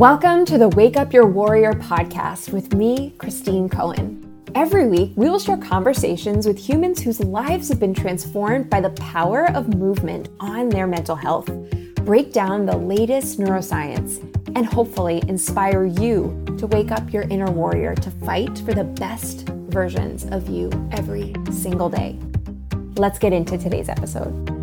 [0.00, 4.42] Welcome to the Wake Up Your Warrior podcast with me, Christine Cohen.
[4.54, 8.88] Every week, we will share conversations with humans whose lives have been transformed by the
[8.92, 11.50] power of movement on their mental health,
[11.96, 14.22] break down the latest neuroscience,
[14.56, 19.50] and hopefully inspire you to wake up your inner warrior to fight for the best
[19.68, 22.18] versions of you every single day.
[22.96, 24.59] Let's get into today's episode.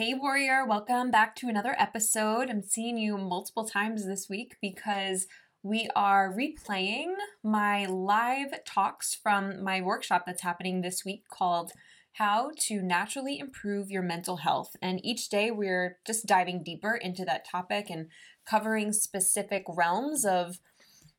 [0.00, 2.48] Hey, Warrior, welcome back to another episode.
[2.48, 5.26] I'm seeing you multiple times this week because
[5.62, 11.72] we are replaying my live talks from my workshop that's happening this week called
[12.14, 14.74] How to Naturally Improve Your Mental Health.
[14.80, 18.06] And each day we're just diving deeper into that topic and
[18.46, 20.60] covering specific realms of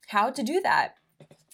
[0.08, 0.96] how to do that.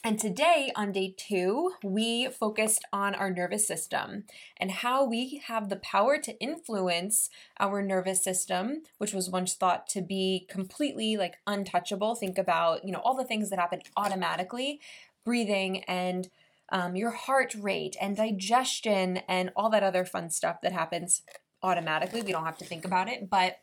[0.07, 4.23] And today, on day two, we focused on our nervous system
[4.55, 9.85] and how we have the power to influence our nervous system, which was once thought
[9.89, 12.15] to be completely like untouchable.
[12.15, 14.79] Think about, you know, all the things that happen automatically
[15.25, 16.29] breathing and
[16.69, 21.21] um, your heart rate and digestion and all that other fun stuff that happens
[21.61, 22.21] automatically.
[22.21, 23.29] We don't have to think about it.
[23.29, 23.57] But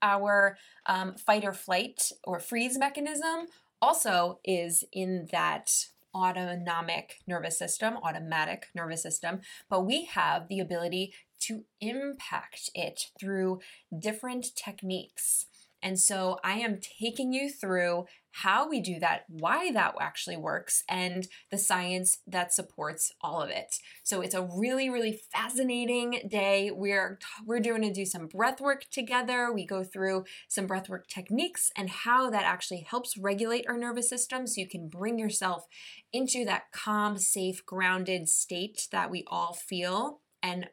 [0.00, 3.48] our um, fight or flight or freeze mechanism
[3.80, 5.70] also is in that
[6.14, 13.60] autonomic nervous system, automatic nervous system, but we have the ability to impact it through
[13.98, 15.46] different techniques.
[15.84, 18.06] And so I am taking you through
[18.38, 23.50] how we do that, why that actually works, and the science that supports all of
[23.50, 23.76] it.
[24.02, 26.70] So it's a really, really fascinating day.
[26.72, 29.52] We're we're doing to do some breath work together.
[29.52, 34.08] We go through some breath work techniques and how that actually helps regulate our nervous
[34.08, 35.66] system so you can bring yourself
[36.12, 40.68] into that calm, safe, grounded state that we all feel and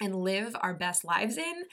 [0.00, 1.64] and live our best lives in,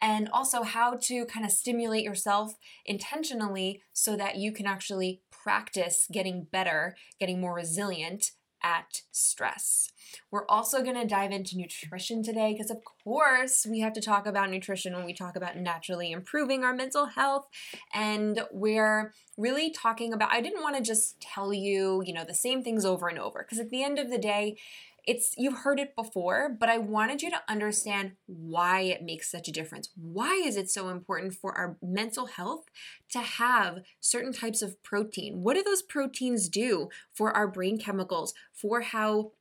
[0.00, 6.06] and also how to kind of stimulate yourself intentionally so that you can actually practice
[6.12, 9.90] getting better, getting more resilient at stress.
[10.30, 14.26] We're also going to dive into nutrition today because, of course, we have to talk
[14.26, 17.48] about nutrition when we talk about naturally improving our mental health.
[17.92, 22.34] And we're really talking about, I didn't want to just tell you, you know, the
[22.34, 24.58] same things over and over because at the end of the day,
[25.04, 29.48] it's you've heard it before, but I wanted you to understand why it makes such
[29.48, 29.90] a difference.
[29.96, 32.66] Why is it so important for our mental health
[33.10, 35.42] to have certain types of protein?
[35.42, 39.32] What do those proteins do for our brain chemicals, for how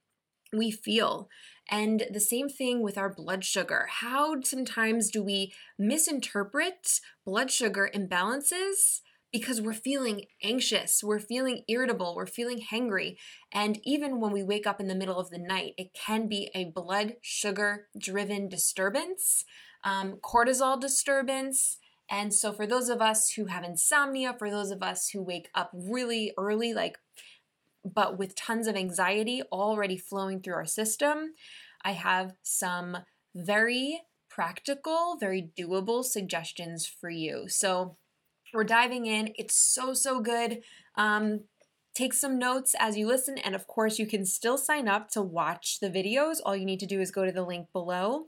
[0.51, 1.29] we feel?
[1.69, 3.87] And the same thing with our blood sugar.
[3.89, 9.01] How sometimes do we misinterpret blood sugar imbalances?
[9.31, 13.15] Because we're feeling anxious, we're feeling irritable, we're feeling hangry.
[13.51, 16.51] And even when we wake up in the middle of the night, it can be
[16.53, 19.45] a blood sugar driven disturbance,
[19.83, 21.77] um, cortisol disturbance.
[22.09, 25.49] And so, for those of us who have insomnia, for those of us who wake
[25.55, 26.97] up really early, like,
[27.85, 31.33] but with tons of anxiety already flowing through our system,
[31.83, 32.97] I have some
[33.33, 37.45] very practical, very doable suggestions for you.
[37.47, 37.95] So,
[38.53, 39.33] we're diving in.
[39.35, 40.61] It's so, so good.
[40.95, 41.41] Um,
[41.93, 43.37] take some notes as you listen.
[43.37, 46.37] And of course, you can still sign up to watch the videos.
[46.43, 48.27] All you need to do is go to the link below,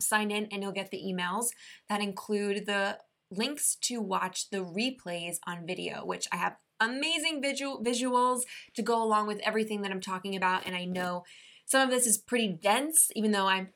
[0.00, 1.46] sign in, and you'll get the emails
[1.88, 2.98] that include the
[3.30, 8.42] links to watch the replays on video, which I have amazing visual visuals
[8.74, 10.66] to go along with everything that I'm talking about.
[10.66, 11.24] And I know
[11.66, 13.70] some of this is pretty dense, even though I'm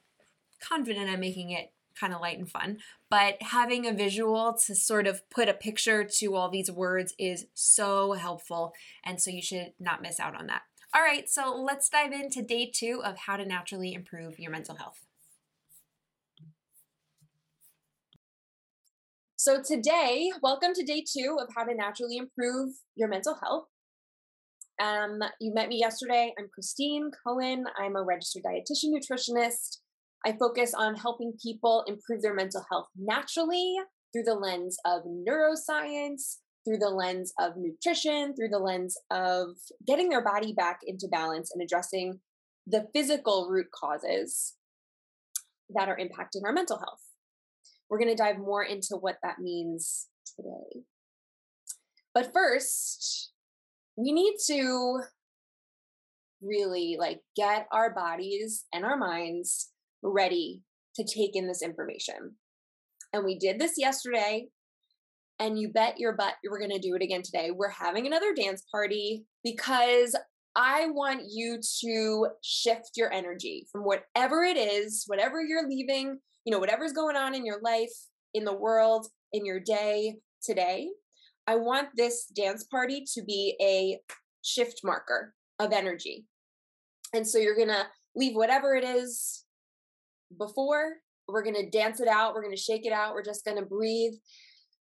[0.60, 2.78] confident I'm making it kind of light and fun.
[3.10, 7.46] But having a visual to sort of put a picture to all these words is
[7.54, 8.72] so helpful.
[9.04, 10.62] And so you should not miss out on that.
[10.94, 14.76] All right, so let's dive into day two of how to naturally improve your mental
[14.76, 15.04] health.
[19.36, 23.66] So, today, welcome to day two of how to naturally improve your mental health.
[24.80, 26.34] Um, you met me yesterday.
[26.38, 27.66] I'm Christine Cohen.
[27.78, 29.78] I'm a registered dietitian nutritionist.
[30.26, 33.76] I focus on helping people improve their mental health naturally
[34.12, 39.50] through the lens of neuroscience, through the lens of nutrition, through the lens of
[39.86, 42.20] getting their body back into balance and addressing
[42.66, 44.54] the physical root causes
[45.74, 47.00] that are impacting our mental health.
[47.88, 50.82] We're going to dive more into what that means today.
[52.12, 53.30] But first,
[53.96, 55.00] we need to
[56.42, 59.70] really like get our bodies and our minds
[60.02, 60.62] ready
[60.96, 62.36] to take in this information.
[63.12, 64.48] And we did this yesterday,
[65.38, 67.50] and you bet your butt we're going to do it again today.
[67.50, 70.16] We're having another dance party because
[70.56, 76.52] I want you to shift your energy from whatever it is, whatever you're leaving, you
[76.52, 77.92] know, whatever's going on in your life,
[78.34, 80.88] in the world, in your day today.
[81.46, 84.00] I want this dance party to be a
[84.42, 86.26] shift marker of energy.
[87.14, 89.44] And so you're going to leave whatever it is
[90.36, 90.96] before.
[91.26, 92.34] We're going to dance it out.
[92.34, 93.14] We're going to shake it out.
[93.14, 94.14] We're just going to breathe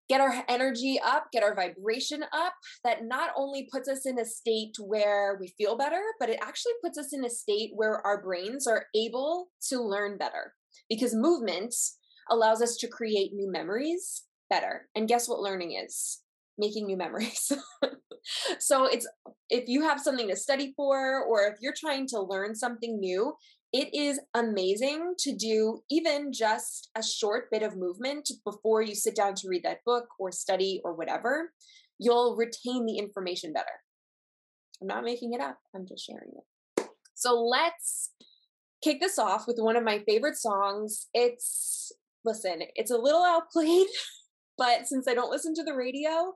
[0.08, 2.54] get our energy up, get our vibration up,
[2.84, 6.72] that not only puts us in a state where we feel better, but it actually
[6.82, 10.52] puts us in a state where our brains are able to learn better
[10.88, 11.74] because movement
[12.30, 14.88] allows us to create new memories better.
[14.94, 16.20] And guess what learning is?
[16.58, 17.52] Making new memories.
[18.58, 19.06] so it's
[19.50, 23.34] if you have something to study for or if you're trying to learn something new,
[23.76, 29.14] it is amazing to do even just a short bit of movement before you sit
[29.14, 31.52] down to read that book or study or whatever.
[31.98, 33.66] You'll retain the information better.
[34.80, 36.88] I'm not making it up, I'm just sharing it.
[37.14, 38.12] So let's
[38.82, 41.08] kick this off with one of my favorite songs.
[41.12, 41.92] It's,
[42.24, 43.88] listen, it's a little outplayed,
[44.56, 46.32] but since I don't listen to the radio,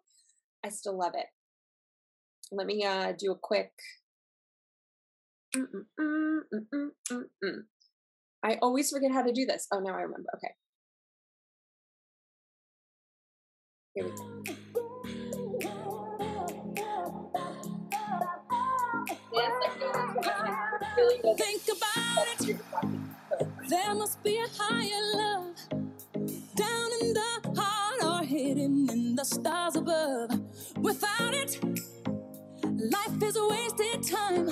[0.63, 1.27] I still love it.
[2.53, 3.71] Let me uh, do a quick
[8.43, 9.67] I always forget how to do this.
[9.73, 10.31] Oh, now I remember.
[10.37, 10.55] Okay.
[13.95, 14.45] Here we go.
[21.37, 22.57] Think about it.
[23.69, 25.57] There must be a higher love
[26.57, 30.31] down in the heart or hidden in the stars above.
[30.79, 31.61] Without it,
[32.65, 34.51] life is a wasted time.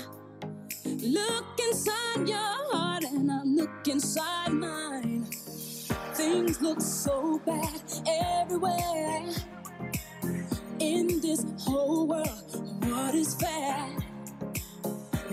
[1.08, 2.38] Look inside your
[2.70, 5.24] heart and I look inside mine.
[6.12, 9.24] Things look so bad everywhere.
[10.80, 13.88] In this whole world, what is fair?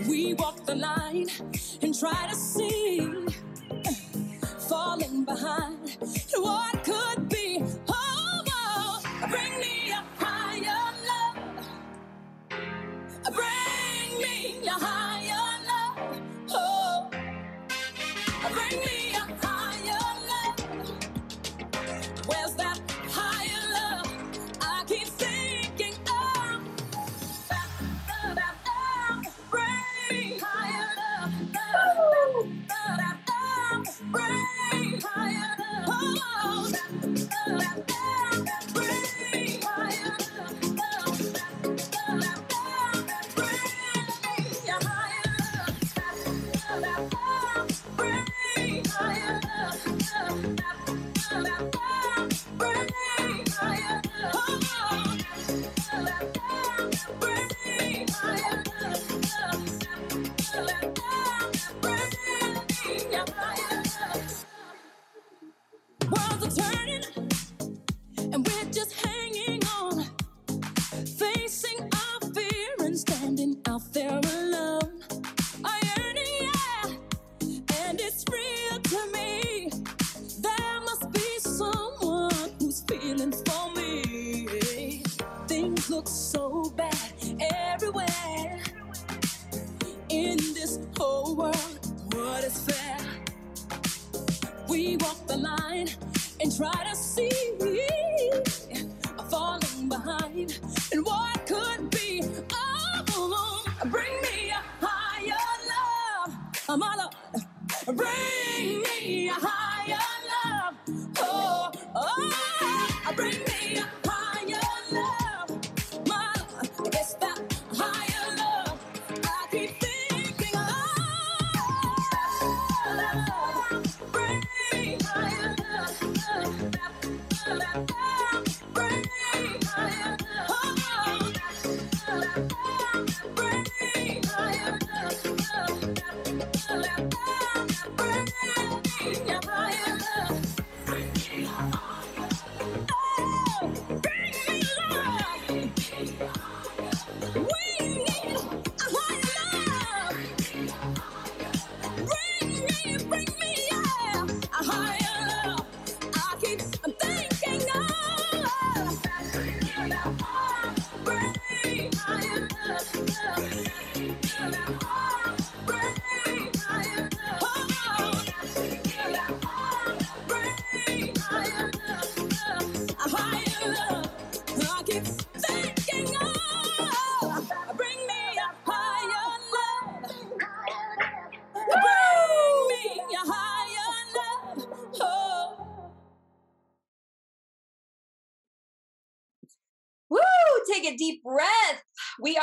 [0.08, 1.28] We walk the line
[1.82, 3.00] and try to see,
[3.70, 3.92] uh,
[4.70, 5.98] falling behind
[6.36, 7.62] what could be.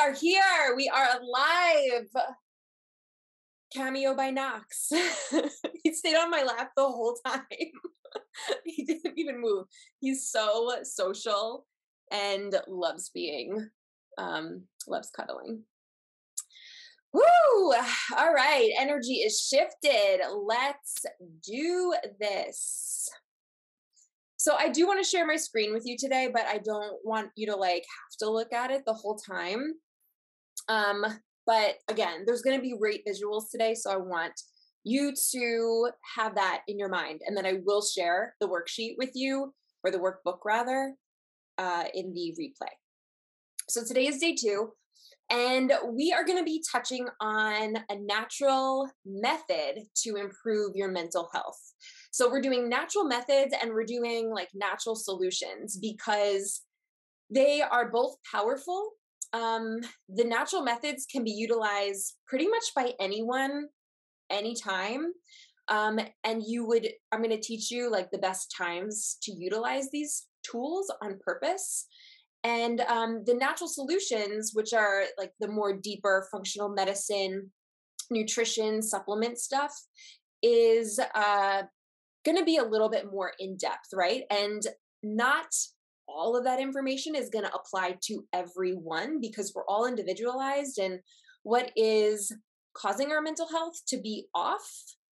[0.04, 0.74] Are here.
[0.76, 2.08] We are alive.
[3.72, 4.90] Cameo by Knox.
[5.82, 7.42] he stayed on my lap the whole time.
[8.64, 9.66] he didn't even move.
[10.00, 11.66] He's so social
[12.10, 13.70] and loves being,
[14.18, 15.62] um, loves cuddling.
[17.12, 17.72] Woo!
[18.16, 20.20] All right, energy is shifted.
[20.46, 21.04] Let's
[21.42, 23.08] do this.
[24.36, 27.30] So I do want to share my screen with you today, but I don't want
[27.36, 29.74] you to like have to look at it the whole time.
[30.68, 31.04] Um,
[31.46, 34.32] but again, there's going to be great visuals today, so I want
[34.82, 39.10] you to have that in your mind, and then I will share the worksheet with
[39.14, 40.94] you or the workbook rather
[41.58, 42.72] uh, in the replay.
[43.68, 44.72] So today is day two.
[45.30, 51.30] And we are going to be touching on a natural method to improve your mental
[51.32, 51.58] health.
[52.10, 56.62] So we're doing natural methods and we're doing like natural solutions because
[57.30, 58.90] they are both powerful.
[59.34, 63.66] Um, the natural methods can be utilized pretty much by anyone,
[64.30, 65.12] anytime.
[65.68, 69.90] Um, and you would, I'm going to teach you like the best times to utilize
[69.90, 71.86] these tools on purpose.
[72.44, 77.50] And um, the natural solutions, which are like the more deeper functional medicine,
[78.10, 79.72] nutrition, supplement stuff,
[80.42, 81.62] is uh,
[82.24, 84.24] going to be a little bit more in depth, right?
[84.30, 84.62] And
[85.02, 85.46] not
[86.08, 90.78] all of that information is going to apply to everyone because we're all individualized.
[90.78, 91.00] And
[91.42, 92.32] what is
[92.74, 94.68] causing our mental health to be off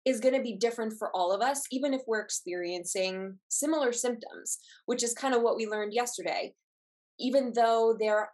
[0.06, 4.60] is going to be different for all of us, even if we're experiencing similar symptoms,
[4.86, 6.54] which is kind of what we learned yesterday
[7.20, 8.30] even though there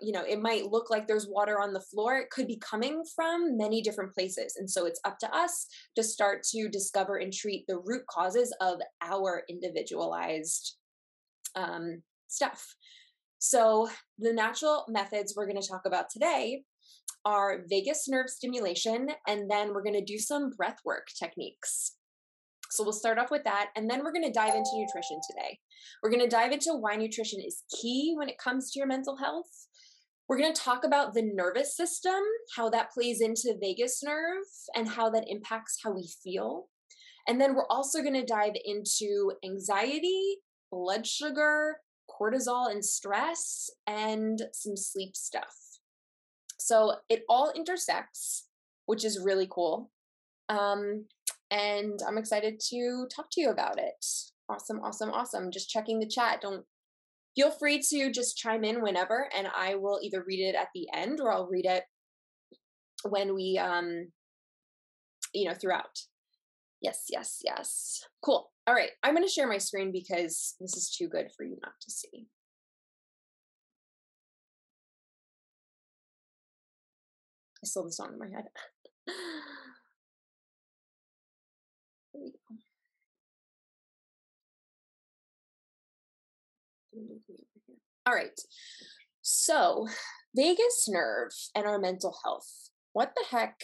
[0.00, 3.02] you know it might look like there's water on the floor it could be coming
[3.14, 5.66] from many different places and so it's up to us
[5.96, 10.76] to start to discover and treat the root causes of our individualized
[11.54, 12.74] um, stuff
[13.38, 16.62] so the natural methods we're going to talk about today
[17.24, 21.96] are vagus nerve stimulation and then we're going to do some breath work techniques
[22.72, 23.68] so we'll start off with that.
[23.76, 25.58] And then we're going to dive into nutrition today.
[26.02, 29.14] We're going to dive into why nutrition is key when it comes to your mental
[29.14, 29.50] health.
[30.26, 32.18] We're going to talk about the nervous system,
[32.56, 34.44] how that plays into vagus nerve,
[34.74, 36.68] and how that impacts how we feel.
[37.28, 40.38] And then we're also going to dive into anxiety,
[40.72, 41.76] blood sugar,
[42.10, 45.54] cortisol and stress, and some sleep stuff.
[46.58, 48.46] So it all intersects,
[48.86, 49.90] which is really cool.
[50.48, 51.04] Um,
[51.50, 54.04] and I'm excited to talk to you about it.
[54.48, 55.50] Awesome, awesome, awesome.
[55.50, 56.40] Just checking the chat.
[56.40, 56.64] Don't
[57.36, 60.88] feel free to just chime in whenever, and I will either read it at the
[60.94, 61.84] end or I'll read it
[63.08, 64.08] when we, um,
[65.34, 66.00] you know, throughout.
[66.82, 68.04] Yes, yes, yes.
[68.22, 68.50] Cool.
[68.66, 68.90] All right.
[69.02, 71.90] I'm going to share my screen because this is too good for you not to
[71.90, 72.26] see.
[77.62, 78.46] I still have the song in my head.
[88.06, 88.38] All right.
[89.22, 89.86] So,
[90.34, 92.70] vagus nerve and our mental health.
[92.92, 93.60] What the heck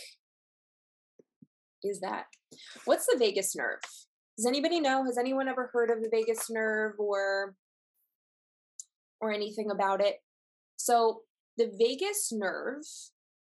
[1.82, 2.26] is that?
[2.84, 3.80] What's the vagus nerve?
[4.36, 5.04] Does anybody know?
[5.04, 7.54] Has anyone ever heard of the vagus nerve or
[9.20, 10.16] or anything about it?
[10.76, 11.22] So,
[11.56, 12.84] the vagus nerve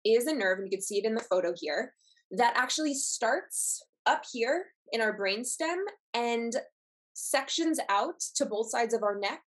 [0.04, 1.94] is a nerve and you can see it in the photo here
[2.30, 5.76] that actually starts up here in our brainstem
[6.12, 6.54] and
[7.14, 9.40] sections out to both sides of our neck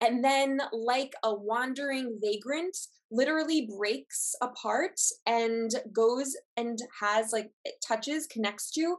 [0.00, 2.76] and then like a wandering vagrant
[3.10, 8.96] literally breaks apart and goes and has like it touches connects to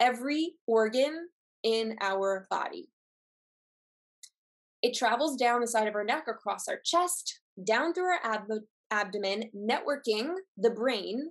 [0.00, 1.28] every organ
[1.62, 2.88] in our body.
[4.82, 8.64] It travels down the side of our neck across our chest down through our ab-
[8.90, 11.30] abdomen networking the brain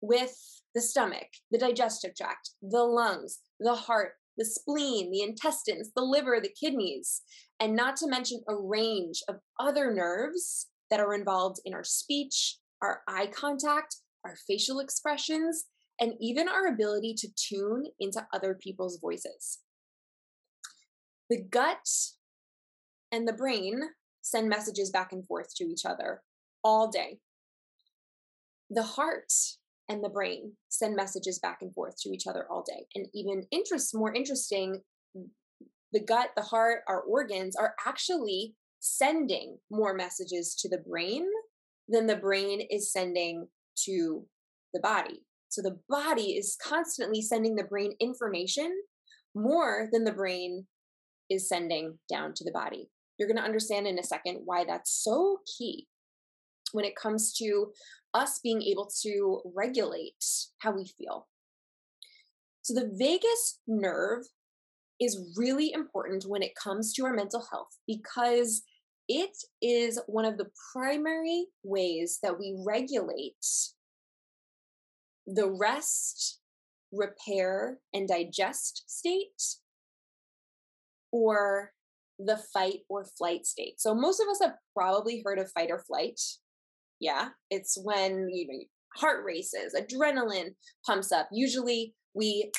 [0.00, 0.36] with
[0.74, 6.38] the stomach the digestive tract the lungs the heart the spleen, the intestines, the liver,
[6.42, 7.22] the kidneys,
[7.60, 12.58] and not to mention a range of other nerves that are involved in our speech,
[12.82, 15.64] our eye contact, our facial expressions,
[16.00, 19.60] and even our ability to tune into other people's voices.
[21.30, 21.88] The gut
[23.10, 23.80] and the brain
[24.22, 26.22] send messages back and forth to each other
[26.62, 27.18] all day.
[28.68, 29.32] The heart
[29.88, 32.86] and the brain send messages back and forth to each other all day.
[32.94, 34.80] And even interest more interesting,
[35.92, 41.26] the gut, the heart, our organs are actually sending more messages to the brain
[41.88, 43.46] than the brain is sending
[43.84, 44.24] to
[44.74, 45.22] the body.
[45.48, 48.76] So the body is constantly sending the brain information
[49.34, 50.66] more than the brain
[51.30, 52.90] is sending down to the body.
[53.18, 55.86] You're going to understand in a second why that's so key
[56.72, 57.72] when it comes to
[58.16, 60.24] us being able to regulate
[60.58, 61.28] how we feel.
[62.62, 64.24] So, the vagus nerve
[65.00, 68.62] is really important when it comes to our mental health because
[69.08, 73.34] it is one of the primary ways that we regulate
[75.26, 76.40] the rest,
[76.92, 79.42] repair, and digest state
[81.12, 81.72] or
[82.18, 83.80] the fight or flight state.
[83.80, 86.20] So most of us have probably heard of fight or flight.
[87.00, 88.58] Yeah, it's when you know,
[88.96, 90.54] heart races, adrenaline
[90.86, 91.28] pumps up.
[91.32, 92.50] Usually we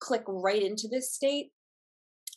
[0.00, 1.50] click right into this state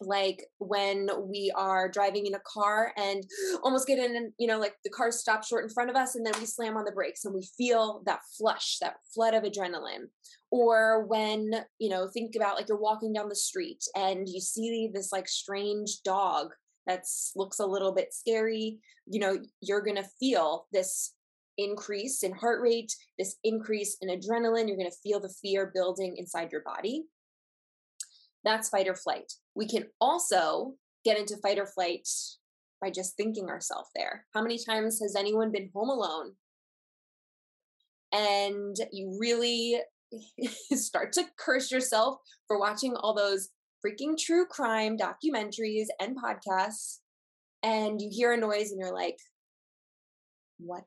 [0.01, 3.23] like when we are driving in a car and
[3.63, 6.15] almost get in and you know like the car stops short in front of us
[6.15, 9.43] and then we slam on the brakes and we feel that flush that flood of
[9.43, 10.05] adrenaline
[10.51, 14.89] or when you know think about like you're walking down the street and you see
[14.93, 16.49] this like strange dog
[16.87, 17.03] that
[17.35, 21.13] looks a little bit scary you know you're going to feel this
[21.57, 26.15] increase in heart rate this increase in adrenaline you're going to feel the fear building
[26.17, 27.03] inside your body
[28.43, 29.31] that's fight or flight.
[29.55, 30.73] We can also
[31.05, 32.07] get into fight or flight
[32.81, 34.25] by just thinking ourselves there.
[34.33, 36.33] How many times has anyone been home alone
[38.11, 39.79] and you really
[40.73, 42.17] start to curse yourself
[42.47, 43.49] for watching all those
[43.85, 46.99] freaking true crime documentaries and podcasts
[47.63, 49.17] and you hear a noise and you're like
[50.59, 50.83] what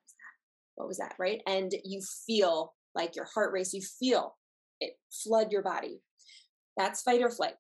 [0.77, 4.37] what was that right and you feel like your heart race you feel
[4.81, 6.01] it flood your body
[6.77, 7.55] that's fight or flight.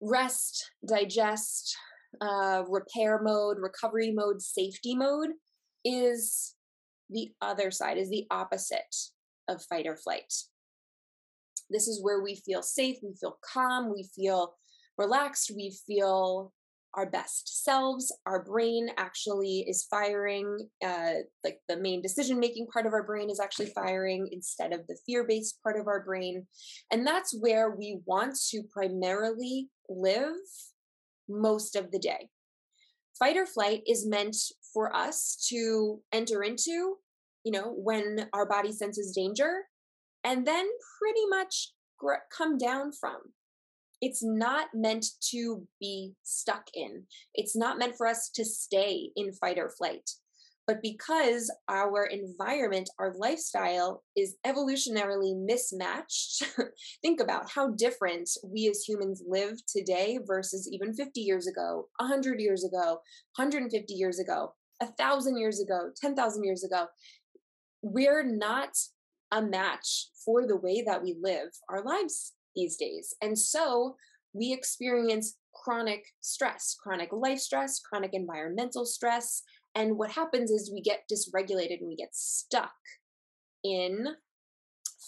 [0.00, 1.76] Rest, digest,
[2.20, 5.30] uh, repair mode, recovery mode, safety mode
[5.84, 6.54] is
[7.10, 8.94] the other side, is the opposite
[9.48, 10.32] of fight or flight.
[11.70, 14.54] This is where we feel safe, we feel calm, we feel
[14.98, 16.52] relaxed, we feel
[16.96, 18.14] our best selves.
[18.26, 23.30] Our brain actually is firing, uh, like the main decision making part of our brain
[23.30, 26.46] is actually firing instead of the fear based part of our brain.
[26.90, 30.36] And that's where we want to primarily live
[31.28, 32.28] most of the day.
[33.18, 34.36] Fight or flight is meant
[34.72, 36.96] for us to enter into,
[37.44, 39.62] you know, when our body senses danger
[40.24, 40.66] and then
[41.00, 41.72] pretty much
[42.36, 43.16] come down from
[44.04, 47.04] it's not meant to be stuck in.
[47.32, 50.10] It's not meant for us to stay in fight or flight.
[50.66, 56.42] But because our environment, our lifestyle is evolutionarily mismatched,
[57.02, 62.40] think about how different we as humans live today versus even 50 years ago, 100
[62.40, 63.00] years ago,
[63.36, 66.88] 150 years ago, 1,000 years ago, 10,000 years ago.
[67.80, 68.76] We're not
[69.32, 73.14] a match for the way that we live our lives these days.
[73.22, 73.96] And so
[74.32, 79.42] we experience chronic stress, chronic life stress, chronic environmental stress.
[79.74, 82.72] And what happens is we get dysregulated and we get stuck
[83.62, 84.08] in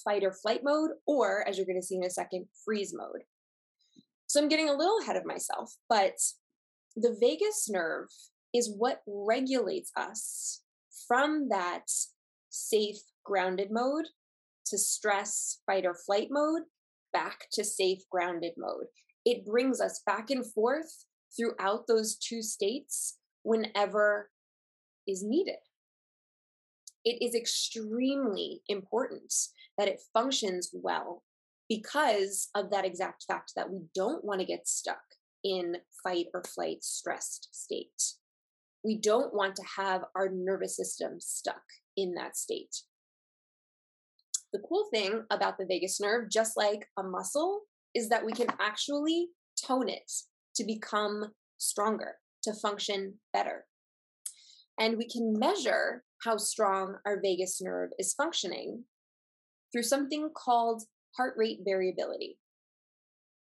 [0.04, 3.22] fight or flight mode, or as you're going to see in a second, freeze mode.
[4.28, 6.14] So I'm getting a little ahead of myself, but
[6.96, 8.09] the vagus nerve
[8.54, 10.62] is what regulates us
[11.06, 11.90] from that
[12.50, 14.06] safe, grounded mode
[14.66, 16.62] to stress, fight, or flight mode
[17.12, 18.87] back to safe, grounded mode.
[19.25, 24.31] It brings us back and forth throughout those two states whenever
[25.07, 25.59] is needed.
[27.05, 29.33] It is extremely important
[29.79, 31.23] that it functions well
[31.69, 35.03] because of that exact fact that we don't want to get stuck
[35.45, 38.14] in fight or flight stressed state.
[38.85, 41.62] We don't want to have our nervous system stuck
[41.97, 42.83] in that state.
[44.57, 47.61] The cool thing about the vagus nerve, just like a muscle,
[47.95, 49.29] is that we can actually
[49.62, 50.11] tone it
[50.55, 51.27] to become
[51.59, 52.14] stronger,
[52.45, 53.66] to function better.
[54.81, 58.85] And we can measure how strong our vagus nerve is functioning
[59.73, 60.85] through something called
[61.19, 62.38] heart rate variability.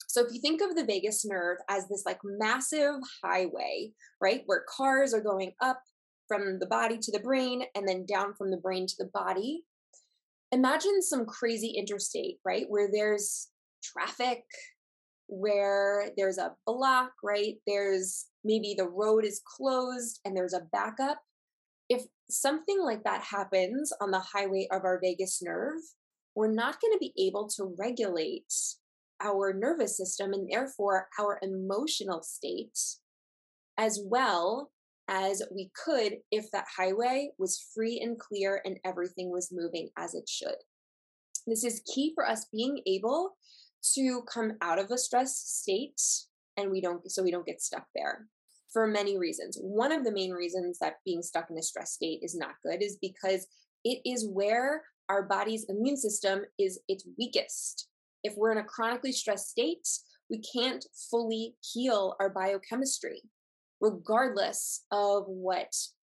[0.08, 4.64] So if you think of the vagus nerve as this like massive highway, right, where
[4.66, 5.82] cars are going up
[6.26, 9.64] from the body to the brain and then down from the brain to the body,
[10.52, 12.66] imagine some crazy interstate, right?
[12.68, 13.48] Where there's
[13.82, 14.44] traffic,
[15.26, 17.56] where there's a block, right?
[17.66, 21.18] There's maybe the road is closed and there's a backup.
[21.88, 25.80] If something like that happens on the highway of our vagus nerve,
[26.34, 28.52] we're not going to be able to regulate
[29.22, 32.78] our nervous system and therefore our emotional state
[33.78, 34.70] as well
[35.12, 40.14] as we could if that highway was free and clear and everything was moving as
[40.14, 40.56] it should.
[41.46, 43.36] This is key for us being able
[43.94, 46.00] to come out of a stress state
[46.56, 48.26] and we don't so we don't get stuck there
[48.72, 49.58] for many reasons.
[49.60, 52.82] One of the main reasons that being stuck in a stress state is not good
[52.82, 53.46] is because
[53.84, 57.88] it is where our body's immune system is its weakest.
[58.24, 59.86] If we're in a chronically stressed state,
[60.30, 63.20] we can't fully heal our biochemistry,
[63.82, 65.74] regardless of what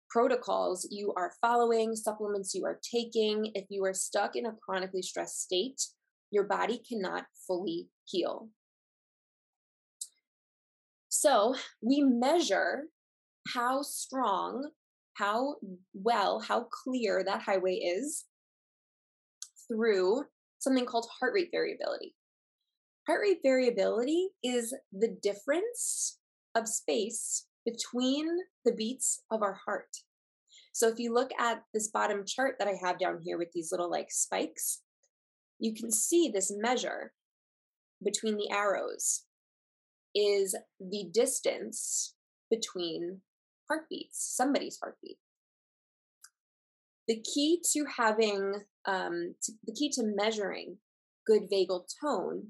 [0.10, 3.52] protocols you are following, supplements you are taking.
[3.54, 5.82] If you are stuck in a chronically stressed state,
[6.32, 8.48] your body cannot fully heal.
[11.10, 12.86] So we measure
[13.54, 14.70] how strong,
[15.16, 15.56] how
[15.94, 18.24] well, how clear that highway is
[19.68, 20.24] through
[20.60, 22.16] something called heart rate variability.
[23.08, 26.18] Heart rate variability is the difference
[26.56, 28.26] of space between
[28.64, 29.98] the beats of our heart.
[30.72, 33.70] So if you look at this bottom chart that I have down here with these
[33.72, 34.82] little like spikes,
[35.60, 37.14] you can see this measure
[38.04, 39.24] between the arrows
[40.16, 42.16] is the distance
[42.50, 43.22] between
[43.68, 45.18] heartbeats, somebody's heartbeat.
[47.08, 48.54] The key to having,
[48.86, 50.78] um, to, the key to measuring
[51.26, 52.50] good vagal tone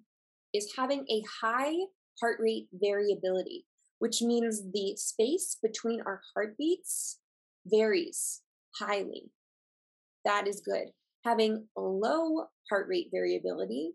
[0.54, 1.76] is having a high
[2.20, 3.66] heart rate variability,
[4.00, 7.20] which means the space between our heartbeats
[7.66, 8.42] varies
[8.80, 9.32] highly.
[10.26, 10.90] That is good.
[11.26, 13.94] Having low heart rate variability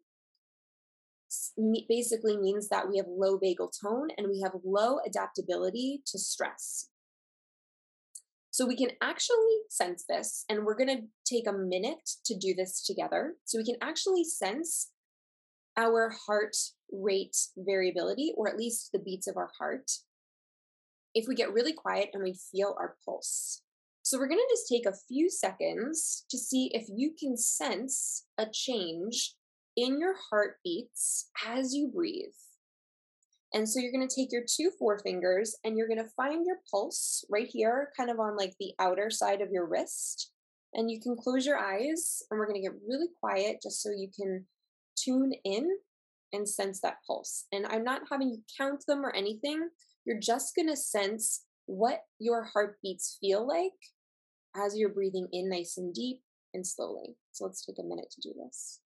[1.89, 6.89] basically means that we have low vagal tone and we have low adaptability to stress.
[8.51, 12.53] So we can actually sense this, and we're going to take a minute to do
[12.55, 13.37] this together.
[13.47, 14.91] So we can actually sense
[15.77, 16.57] our heart
[16.91, 19.91] rate variability, or at least the beats of our heart,
[21.15, 23.63] if we get really quiet and we feel our pulse.
[24.03, 28.27] So we're going to just take a few seconds to see if you can sense
[28.37, 29.35] a change
[29.77, 32.35] in your heartbeats as you breathe.
[33.55, 36.57] And so you're going to take your two forefingers and you're going to find your
[36.71, 40.31] pulse right here, kind of on like the outer side of your wrist.
[40.75, 43.91] And you can close your eyes and we're going to get really quiet just so
[43.91, 44.47] you can
[45.05, 45.69] tune in
[46.33, 47.47] and sense that pulse.
[47.53, 49.69] And I'm not having you count them or anything.
[50.05, 53.73] You're just going to sense what your heartbeats feel like
[54.57, 56.21] as you're breathing in nice and deep
[56.55, 57.17] and slowly.
[57.33, 58.82] So let's take a minute to do this.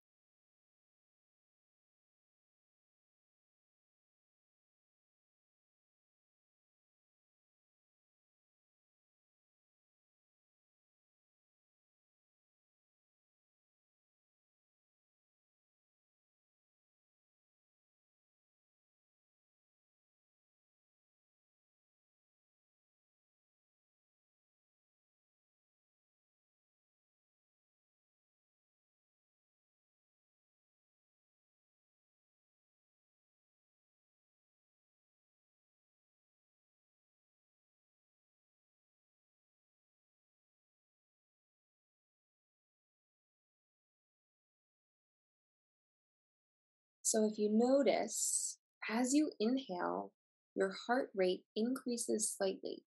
[47.06, 48.58] So if you notice,
[48.90, 50.10] as you inhale,
[50.56, 52.82] your heart rate increases slightly.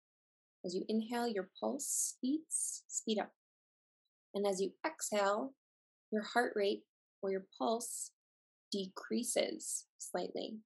[0.66, 3.34] As you inhale, your pulse beats speed up.
[4.34, 5.54] And as you exhale,
[6.12, 6.82] your heart rate
[7.22, 8.10] or your pulse
[8.72, 10.62] decreases slightly.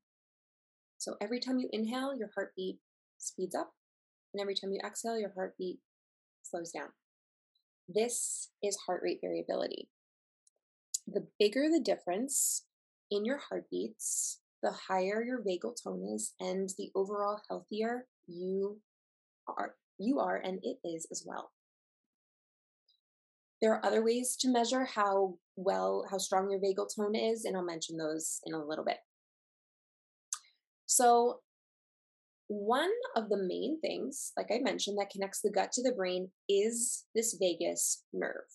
[0.98, 2.78] So every time you inhale, your heartbeat
[3.18, 3.74] speeds up.
[4.34, 5.80] And every time you exhale, your heartbeat
[6.42, 6.92] slows down.
[7.90, 9.90] This is heart rate variability.
[11.06, 12.64] The bigger the difference
[13.12, 18.80] in your heartbeats, the higher your vagal tone is and the overall healthier you
[19.48, 21.52] are you are and it is as well.
[23.62, 27.56] There are other ways to measure how well how strong your vagal tone is and
[27.56, 28.98] I'll mention those in a little bit.
[30.86, 31.40] So
[32.48, 36.32] one of the main things, like I mentioned, that connects the gut to the brain
[36.50, 38.50] is this vagus nerve.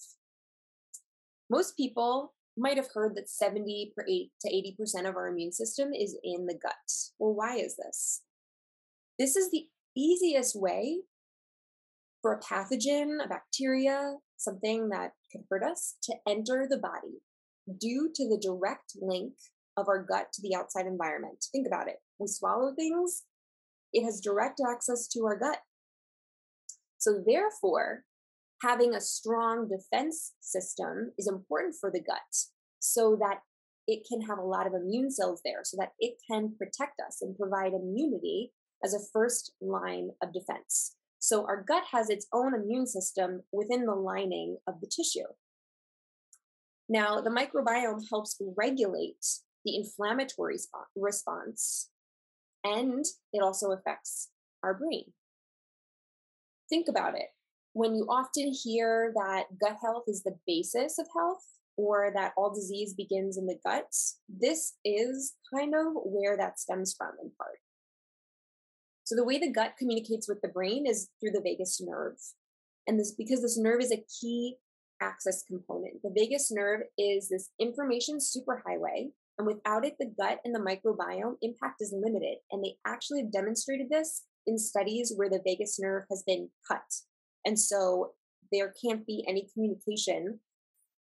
[1.48, 6.46] Most people might have heard that 70 to 80% of our immune system is in
[6.46, 6.74] the gut.
[7.18, 8.22] Well, why is this?
[9.18, 9.66] This is the
[9.96, 11.00] easiest way
[12.22, 17.20] for a pathogen, a bacteria, something that could hurt us to enter the body
[17.78, 19.34] due to the direct link
[19.76, 21.44] of our gut to the outside environment.
[21.52, 21.96] Think about it.
[22.18, 23.24] We swallow things,
[23.92, 25.58] it has direct access to our gut.
[26.98, 28.04] So, therefore,
[28.62, 32.18] having a strong defense system is important for the gut
[32.80, 33.40] so that
[33.86, 37.18] it can have a lot of immune cells there so that it can protect us
[37.22, 38.52] and provide immunity
[38.84, 40.96] as a first line of defense.
[41.18, 45.28] So our gut has its own immune system within the lining of the tissue.
[46.88, 49.24] Now, the microbiome helps regulate
[49.64, 50.56] the inflammatory
[50.94, 51.90] response
[52.64, 54.30] And it also affects
[54.62, 55.12] our brain.
[56.68, 57.28] Think about it.
[57.76, 61.44] When you often hear that gut health is the basis of health,
[61.76, 63.92] or that all disease begins in the gut,
[64.30, 67.58] this is kind of where that stems from in part.
[69.04, 72.16] So the way the gut communicates with the brain is through the vagus nerve.
[72.86, 74.56] And this because this nerve is a key
[75.02, 76.02] access component.
[76.02, 81.36] The vagus nerve is this information superhighway, and without it, the gut and the microbiome
[81.42, 82.38] impact is limited.
[82.50, 86.80] And they actually have demonstrated this in studies where the vagus nerve has been cut.
[87.46, 88.12] And so
[88.52, 90.40] there can't be any communication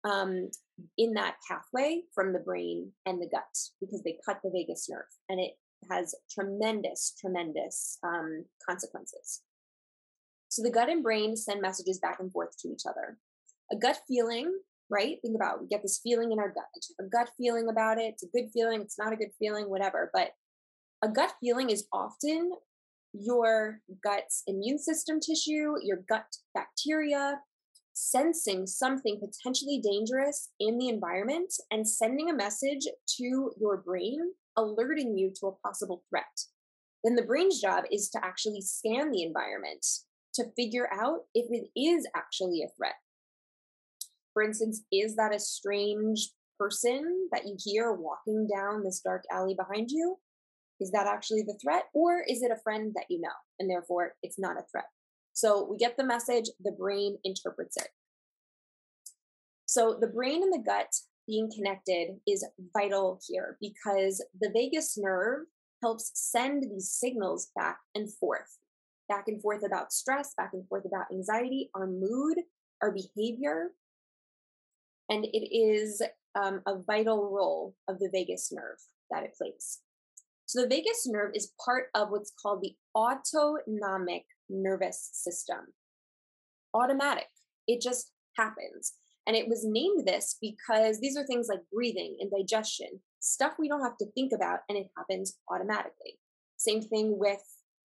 [0.05, 0.51] um,
[0.97, 5.05] in that pathway from the brain and the gut because they cut the vagus nerve
[5.29, 5.53] and it
[5.91, 9.43] has tremendous, tremendous um, consequences.
[10.49, 13.19] So the gut and brain send messages back and forth to each other.
[13.71, 14.53] A gut feeling,
[14.91, 15.19] right?
[15.23, 16.65] Think about we get this feeling in our gut,
[17.01, 18.15] a gut feeling about it.
[18.15, 20.11] It's a good feeling, it's not a good feeling, whatever.
[20.13, 20.31] But
[21.03, 22.53] a gut feeling is often
[23.13, 27.41] your gut's immune system tissue, your gut bacteria,
[27.93, 34.21] sensing something potentially dangerous in the environment and sending a message to your brain,
[34.57, 36.25] alerting you to a possible threat.
[37.05, 39.85] Then the brain's job is to actually scan the environment
[40.35, 42.95] to figure out if it is actually a threat.
[44.33, 49.55] For instance, is that a strange person that you hear walking down this dark alley
[49.55, 50.19] behind you?
[50.81, 51.85] Is that actually the threat?
[51.95, 54.87] Or is it a friend that you know and therefore it's not a threat?
[55.33, 57.89] So we get the message, the brain interprets it.
[59.67, 60.93] So the brain and the gut
[61.27, 62.45] being connected is
[62.77, 65.47] vital here because the vagus nerve
[65.81, 68.59] helps send these signals back and forth,
[69.09, 72.39] back and forth about stress, back and forth about anxiety, our mood,
[72.83, 73.69] our behavior.
[75.09, 76.03] And it is
[76.35, 78.79] um, a vital role of the vagus nerve
[79.11, 79.79] that it plays.
[80.51, 85.59] So the vagus nerve is part of what's called the autonomic nervous system.
[86.75, 87.29] Automatic.
[87.69, 88.95] It just happens.
[89.29, 92.89] And it was named this because these are things like breathing and digestion,
[93.21, 96.19] stuff we don't have to think about, and it happens automatically.
[96.57, 97.39] Same thing with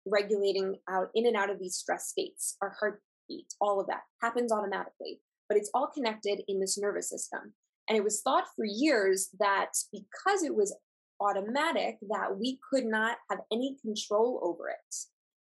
[0.04, 4.52] regulating out in and out of these stress states, our heartbeat, all of that happens
[4.52, 5.22] automatically.
[5.48, 7.54] But it's all connected in this nervous system.
[7.88, 10.76] And it was thought for years that because it was
[11.20, 14.94] automatic, that we could not have any control over it.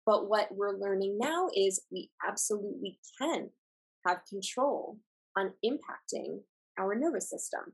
[0.05, 3.49] But what we're learning now is we absolutely can
[4.05, 4.97] have control
[5.37, 6.39] on impacting
[6.77, 7.73] our nervous system.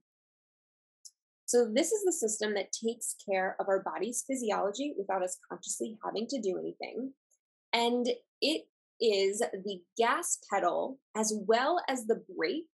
[1.45, 5.97] So, this is the system that takes care of our body's physiology without us consciously
[6.03, 7.13] having to do anything.
[7.71, 8.07] And
[8.41, 8.63] it
[8.99, 12.65] is the gas pedal as well as the brake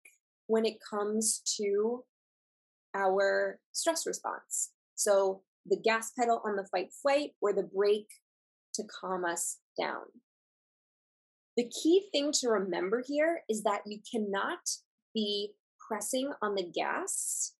[0.46, 2.04] when it comes to
[2.94, 4.71] our stress response.
[4.94, 8.10] So, the gas pedal on the fight flight or the brake
[8.74, 10.02] to calm us down.
[11.56, 14.58] The key thing to remember here is that you cannot
[15.14, 15.52] be
[15.86, 17.52] pressing on the gas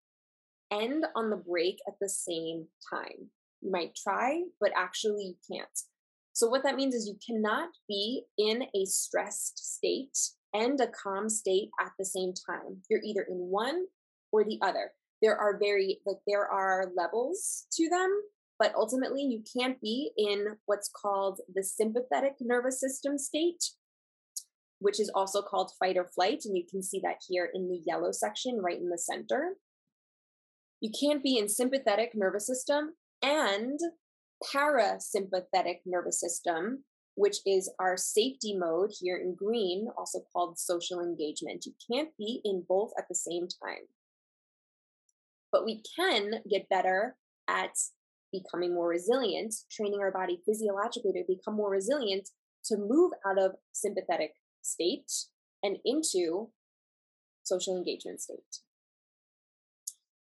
[0.71, 3.31] and on the brake at the same time.
[3.61, 5.79] You might try, but actually you can't.
[6.33, 10.19] So, what that means is you cannot be in a stressed state
[10.55, 12.83] and a calm state at the same time.
[12.89, 13.87] You're either in one
[14.33, 14.93] or the other.
[15.23, 18.11] There are very, like, there are levels to them,
[18.59, 23.63] but ultimately you can't be in what's called the sympathetic nervous system state
[24.83, 26.43] which is also called fight or flight.
[26.45, 29.57] And you can see that here in the yellow section right in the center.
[30.81, 33.79] You can't be in sympathetic nervous system and
[34.53, 36.83] parasympathetic nervous system,
[37.15, 41.65] which is our safety mode here in green, also called social engagement.
[41.65, 43.87] You can't be in both at the same time.
[45.53, 47.77] But we can get better at
[48.33, 52.31] becoming more resilient, training our body physiologically to become more resilient
[52.65, 55.13] to move out of sympathetic state
[55.63, 56.51] and into
[57.43, 58.61] social engagement state.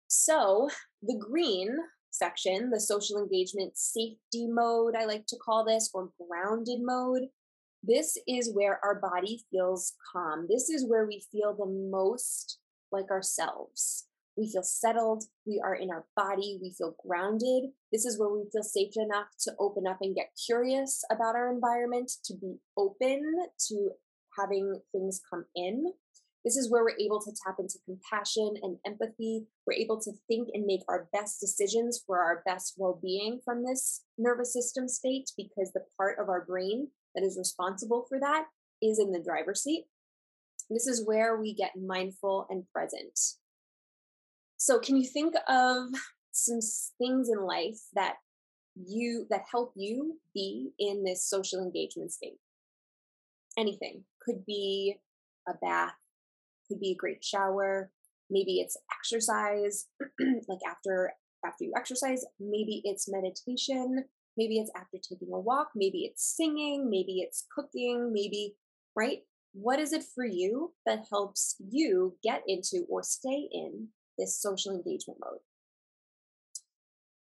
[0.07, 0.69] So
[1.01, 1.77] the green
[2.11, 7.23] section, the social engagement safety mode, I like to call this, or grounded mode,
[7.83, 10.47] this is where our body feels calm.
[10.49, 12.59] This is where we feel the most
[12.91, 14.07] like ourselves.
[14.37, 15.23] We feel settled.
[15.45, 16.59] We are in our body.
[16.61, 17.71] We feel grounded.
[17.91, 21.51] This is where we feel safe enough to open up and get curious about our
[21.51, 23.89] environment, to be open to
[24.39, 25.91] having things come in.
[26.45, 29.47] This is where we're able to tap into compassion and empathy.
[29.65, 33.65] We're able to think and make our best decisions for our best well being from
[33.65, 38.45] this nervous system state because the part of our brain that is responsible for that
[38.81, 39.85] is in the driver's seat.
[40.69, 43.19] This is where we get mindful and present.
[44.57, 45.89] So, can you think of
[46.31, 46.59] some
[46.99, 48.15] things in life that
[48.85, 52.39] you that help you be in this social engagement state.
[53.57, 54.97] Anything could be
[55.47, 55.95] a bath,
[56.67, 57.91] could be a great shower,
[58.29, 59.87] maybe it's exercise,
[60.47, 61.13] like after
[61.45, 66.89] after you exercise, maybe it's meditation, maybe it's after taking a walk, maybe it's singing,
[66.89, 68.55] maybe it's cooking, maybe
[68.95, 69.19] right?
[69.53, 73.87] What is it for you that helps you get into or stay in
[74.17, 75.39] this social engagement mode?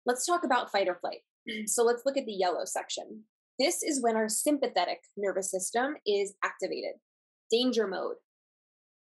[0.05, 1.19] Let's talk about fight or flight.
[1.67, 3.23] So let's look at the yellow section.
[3.59, 6.93] This is when our sympathetic nervous system is activated.
[7.51, 8.15] Danger mode,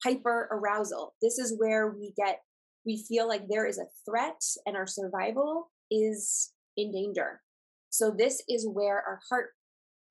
[0.03, 1.13] hyper arousal.
[1.21, 2.39] This is where we get,
[2.85, 7.41] we feel like there is a threat and our survival is in danger.
[7.89, 9.49] So this is where our heart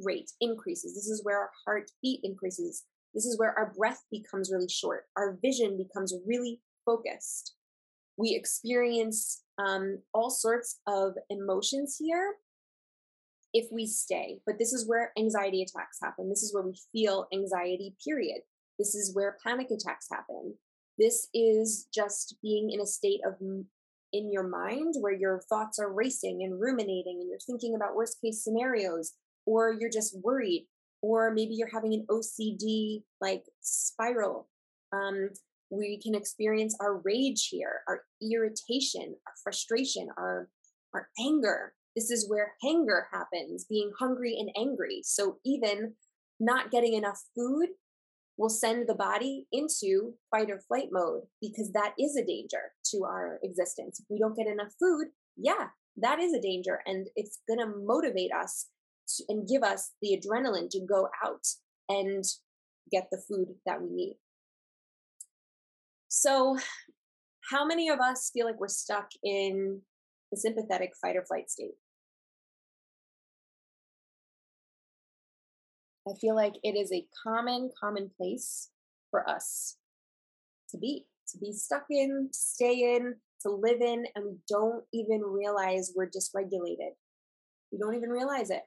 [0.04, 0.94] rate increases.
[0.94, 2.84] This is where our heartbeat increases.
[3.14, 5.04] This is where our breath becomes really short.
[5.16, 7.54] Our vision becomes really focused.
[8.16, 12.34] We experience um, all sorts of emotions here
[13.52, 14.40] if we stay.
[14.46, 16.28] But this is where anxiety attacks happen.
[16.28, 18.42] This is where we feel anxiety, period.
[18.78, 20.54] This is where panic attacks happen.
[20.98, 23.34] This is just being in a state of
[24.12, 28.20] in your mind where your thoughts are racing and ruminating and you're thinking about worst
[28.20, 29.12] case scenarios
[29.46, 30.66] or you're just worried
[31.00, 34.48] or maybe you're having an OCD like spiral.
[34.92, 35.30] Um,
[35.70, 40.48] we can experience our rage here, our irritation, our frustration, our
[40.92, 41.74] our anger.
[41.94, 45.02] This is where hunger happens, being hungry and angry.
[45.04, 45.94] So even
[46.40, 47.68] not getting enough food
[48.36, 53.04] will send the body into fight or flight mode because that is a danger to
[53.04, 54.00] our existence.
[54.00, 57.76] If we don't get enough food, yeah, that is a danger and it's going to
[57.84, 58.68] motivate us
[59.28, 61.46] and give us the adrenaline to go out
[61.88, 62.24] and
[62.90, 64.16] get the food that we need.
[66.12, 66.58] So,
[67.50, 69.80] how many of us feel like we're stuck in
[70.32, 71.76] the sympathetic fight or flight state?
[76.08, 78.70] I feel like it is a common, common place
[79.12, 79.76] for us
[80.70, 84.84] to be, to be stuck in, to stay in, to live in, and we don't
[84.92, 86.94] even realize we're dysregulated.
[87.70, 88.62] We don't even realize it.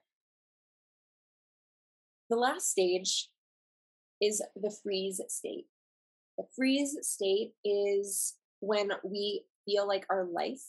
[2.29, 3.27] The last stage
[4.21, 5.65] is the freeze state.
[6.37, 10.63] The freeze state is when we feel like our life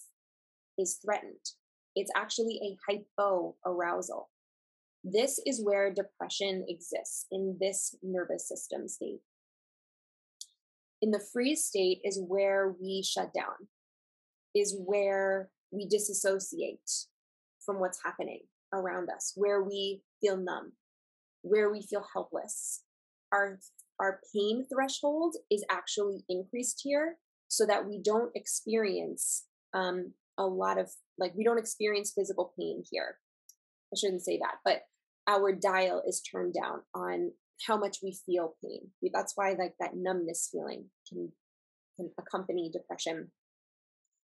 [0.79, 1.53] is threatened.
[1.97, 4.29] It's actually a hypo arousal.
[5.05, 9.21] This is where depression exists in this nervous system state.
[11.03, 13.69] In the freeze state is where we shut down,
[14.55, 16.91] is where we disassociate
[17.65, 18.41] from what's happening
[18.73, 20.73] around us, where we feel numb,
[21.43, 22.83] where we feel helpless.
[23.33, 23.59] Our
[24.01, 27.17] our pain threshold is actually increased here
[27.49, 32.83] so that we don't experience um, a lot of like we don't experience physical pain
[32.91, 33.19] here.
[33.93, 34.83] I shouldn't say that but
[35.27, 37.33] our dial is turned down on
[37.67, 38.91] how much we feel pain.
[39.13, 41.33] That's why like that numbness feeling can,
[41.97, 43.31] can accompany depression.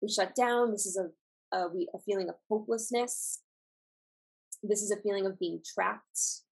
[0.02, 0.72] We shut down.
[0.72, 3.42] This is a, a, a feeling of hopelessness.
[4.62, 6.44] This is a feeling of being trapped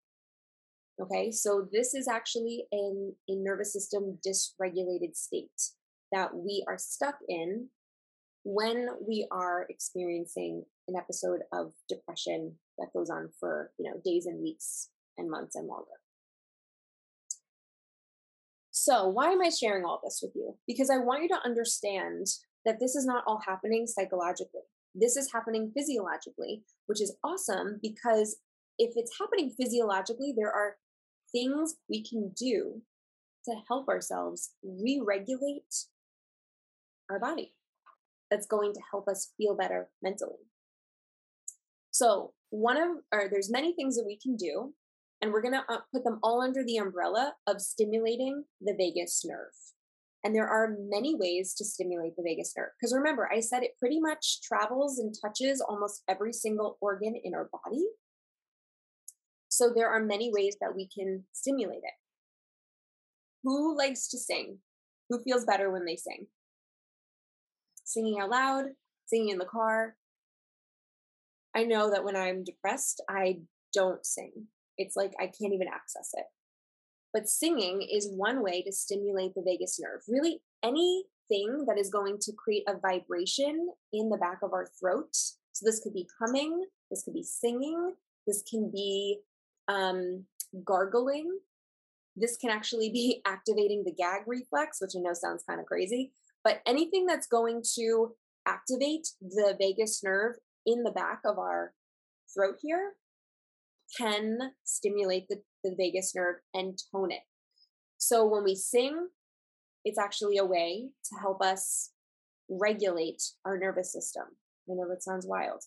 [1.00, 5.70] Okay, so this is actually an, a nervous system dysregulated state
[6.12, 7.68] that we are stuck in
[8.44, 14.26] when we are experiencing an episode of depression that goes on for you know days
[14.26, 15.98] and weeks and months and longer.
[18.70, 20.56] So, why am I sharing all this with you?
[20.66, 22.26] Because I want you to understand
[22.64, 24.62] that this is not all happening psychologically.
[24.94, 28.36] This is happening physiologically, which is awesome because
[28.78, 30.76] if it's happening physiologically, there are
[31.34, 32.80] things we can do
[33.44, 35.74] to help ourselves re regulate
[37.10, 37.52] our body
[38.30, 40.48] that's going to help us feel better mentally.
[41.90, 44.72] So, one of, or there's many things that we can do,
[45.20, 49.24] and we're going to uh, put them all under the umbrella of stimulating the vagus
[49.24, 49.52] nerve.
[50.24, 52.70] And there are many ways to stimulate the vagus nerve.
[52.80, 57.34] Because remember, I said it pretty much travels and touches almost every single organ in
[57.34, 57.84] our body.
[59.54, 61.94] So there are many ways that we can stimulate it.
[63.44, 64.58] Who likes to sing?
[65.08, 66.26] Who feels better when they sing?
[67.84, 68.64] Singing out loud,
[69.06, 69.94] singing in the car.
[71.54, 73.42] I know that when I'm depressed, I
[73.72, 74.32] don't sing.
[74.76, 76.24] It's like I can't even access it.
[77.12, 80.00] But singing is one way to stimulate the vagus nerve.
[80.08, 85.14] Really, anything that is going to create a vibration in the back of our throat.
[85.14, 87.92] So, this could be humming, this could be singing,
[88.26, 89.20] this can be
[89.68, 90.24] um,
[90.64, 91.38] gargling.
[92.16, 96.12] This can actually be activating the gag reflex, which I know sounds kind of crazy,
[96.42, 98.14] but anything that's going to
[98.46, 100.36] activate the vagus nerve
[100.66, 101.72] in the back of our
[102.34, 102.92] throat here
[103.96, 107.22] can stimulate the, the vagus nerve and tone it.
[107.98, 109.08] So when we sing,
[109.84, 111.90] it's actually a way to help us
[112.48, 114.24] regulate our nervous system.
[114.70, 115.62] I know that sounds wild.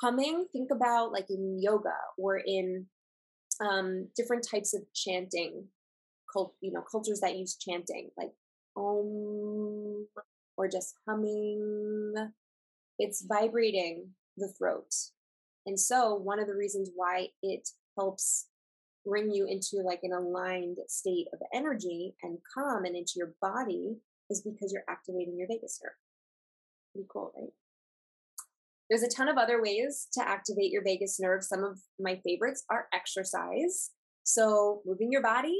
[0.00, 2.86] Humming, think about like in yoga or in
[3.60, 5.64] um, different types of chanting,
[6.32, 8.32] cult, you know, cultures that use chanting, like
[8.76, 10.06] om
[10.56, 12.14] or just humming.
[12.98, 14.92] It's vibrating the throat.
[15.66, 18.46] And so, one of the reasons why it helps
[19.04, 23.96] bring you into like an aligned state of energy and calm and into your body
[24.30, 25.92] is because you're activating your vagus nerve.
[26.92, 27.52] Pretty cool, right?
[28.92, 31.42] There's a ton of other ways to activate your vagus nerve.
[31.42, 33.92] Some of my favorites are exercise.
[34.22, 35.58] So, moving your body,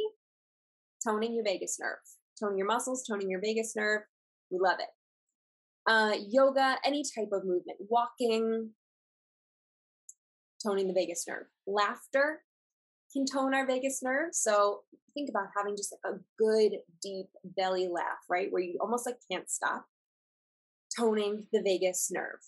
[1.02, 1.96] toning your vagus nerve,
[2.38, 4.02] toning your muscles, toning your vagus nerve.
[4.50, 5.90] We love it.
[5.90, 8.72] Uh, yoga, any type of movement, walking,
[10.62, 11.46] toning the vagus nerve.
[11.66, 12.42] Laughter
[13.14, 14.34] can tone our vagus nerve.
[14.34, 14.80] So
[15.14, 16.72] think about having just a good
[17.02, 18.52] deep belly laugh, right?
[18.52, 19.86] Where you almost like can't stop.
[20.98, 22.40] Toning the vagus nerve.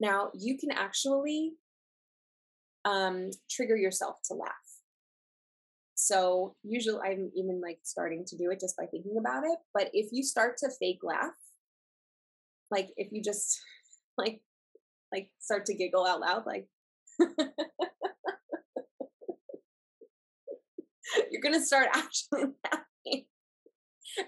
[0.00, 1.52] Now you can actually
[2.84, 4.54] um, trigger yourself to laugh.
[5.94, 9.58] So usually I'm even like starting to do it just by thinking about it.
[9.74, 11.34] But if you start to fake laugh,
[12.70, 13.60] like if you just
[14.18, 14.40] like
[15.12, 16.68] like start to giggle out loud, like
[21.30, 23.26] you're gonna start actually laughing,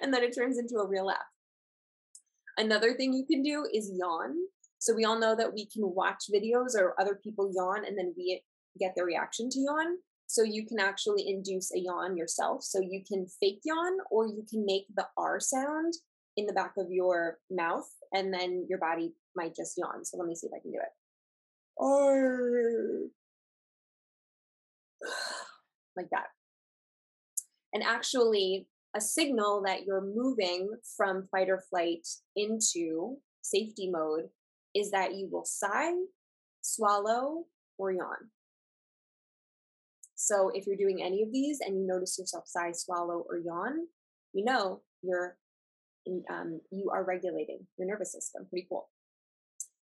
[0.02, 1.18] and then it turns into a real laugh.
[2.58, 4.36] Another thing you can do is yawn.
[4.82, 8.12] So we all know that we can watch videos or other people yawn, and then
[8.16, 8.42] we
[8.80, 9.98] get the reaction to yawn.
[10.26, 12.64] So you can actually induce a yawn yourself.
[12.64, 15.94] So you can fake yawn or you can make the R sound
[16.36, 20.04] in the back of your mouth and then your body might just yawn.
[20.04, 20.92] So let me see if I can do it.
[21.80, 23.02] R
[25.96, 26.26] like that.
[27.72, 28.66] And actually
[28.96, 34.30] a signal that you're moving from fight or flight into safety mode
[34.74, 35.92] is that you will sigh,
[36.60, 37.44] swallow,
[37.78, 38.30] or yawn.
[40.14, 43.86] So if you're doing any of these and you notice yourself sigh, swallow, or yawn,
[44.32, 45.36] you know you're
[46.30, 48.46] um, you are regulating your nervous system.
[48.48, 48.88] Pretty cool.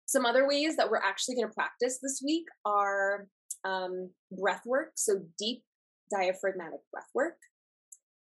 [0.07, 3.28] Some other ways that we're actually going to practice this week are
[3.63, 5.63] um, breath work, so deep
[6.11, 7.38] diaphragmatic breath work,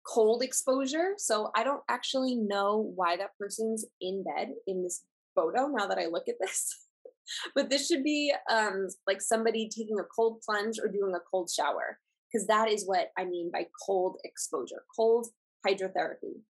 [0.05, 1.13] cold exposure.
[1.17, 5.03] So I don't actually know why that person's in bed in this
[5.35, 6.85] photo now that I look at this.
[7.55, 11.49] but this should be um, like somebody taking a cold plunge or doing a cold
[11.49, 11.99] shower,
[12.31, 15.27] because that is what I mean by cold exposure, cold
[15.65, 16.41] hydrotherapy.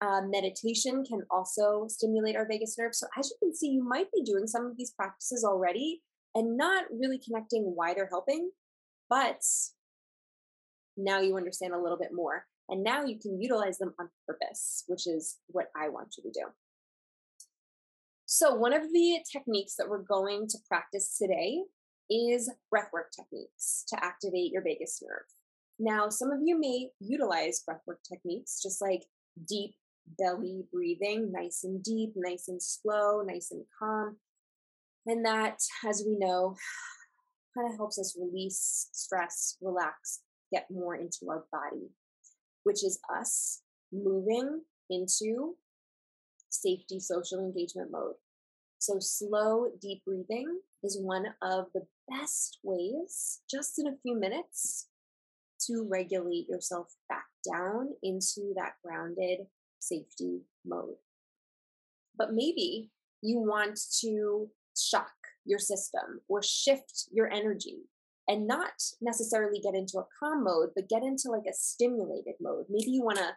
[0.00, 2.94] Uh, meditation can also stimulate our vagus nerve.
[2.94, 6.02] So, as you can see, you might be doing some of these practices already
[6.34, 8.50] and not really connecting why they're helping,
[9.10, 9.42] but
[10.96, 12.46] now you understand a little bit more.
[12.68, 16.40] And now you can utilize them on purpose, which is what I want you to
[16.40, 16.46] do.
[18.38, 21.60] So, one of the techniques that we're going to practice today
[22.08, 25.26] is breathwork techniques to activate your vagus nerve.
[25.80, 29.06] Now, some of you may utilize breathwork techniques, just like
[29.48, 29.74] deep
[30.20, 34.18] belly breathing, nice and deep, nice and slow, nice and calm.
[35.04, 36.54] And that, as we know,
[37.58, 40.20] kind of helps us release stress, relax,
[40.52, 41.88] get more into our body,
[42.62, 43.62] which is us
[43.92, 45.56] moving into
[46.50, 48.14] safety social engagement mode.
[48.78, 54.88] So, slow, deep breathing is one of the best ways, just in a few minutes,
[55.66, 59.40] to regulate yourself back down into that grounded
[59.80, 60.96] safety mode.
[62.16, 62.90] But maybe
[63.22, 65.10] you want to shock
[65.44, 67.78] your system or shift your energy
[68.28, 72.66] and not necessarily get into a calm mode, but get into like a stimulated mode.
[72.68, 73.30] Maybe you want to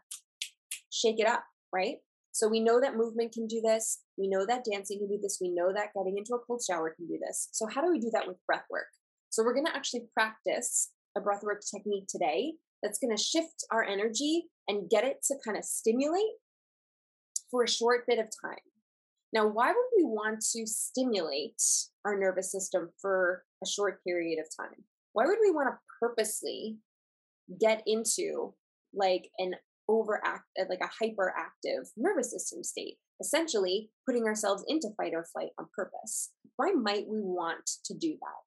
[0.92, 1.98] shake it up, right?
[2.42, 4.00] So we know that movement can do this.
[4.18, 5.38] We know that dancing can do this.
[5.40, 7.50] We know that getting into a cold shower can do this.
[7.52, 8.88] So how do we do that with breath work?
[9.30, 13.64] So we're going to actually practice a breath work technique today that's going to shift
[13.70, 16.34] our energy and get it to kind of stimulate
[17.52, 18.66] for a short bit of time.
[19.32, 21.62] Now, why would we want to stimulate
[22.06, 24.84] our nervous system for a short period of time?
[25.14, 26.78] Why would we want to purposely
[27.60, 28.56] get into
[28.96, 29.54] like an
[29.92, 35.50] overact uh, like a hyperactive nervous system state essentially putting ourselves into fight or flight
[35.60, 36.32] on purpose.
[36.56, 38.42] Why might we want to do that?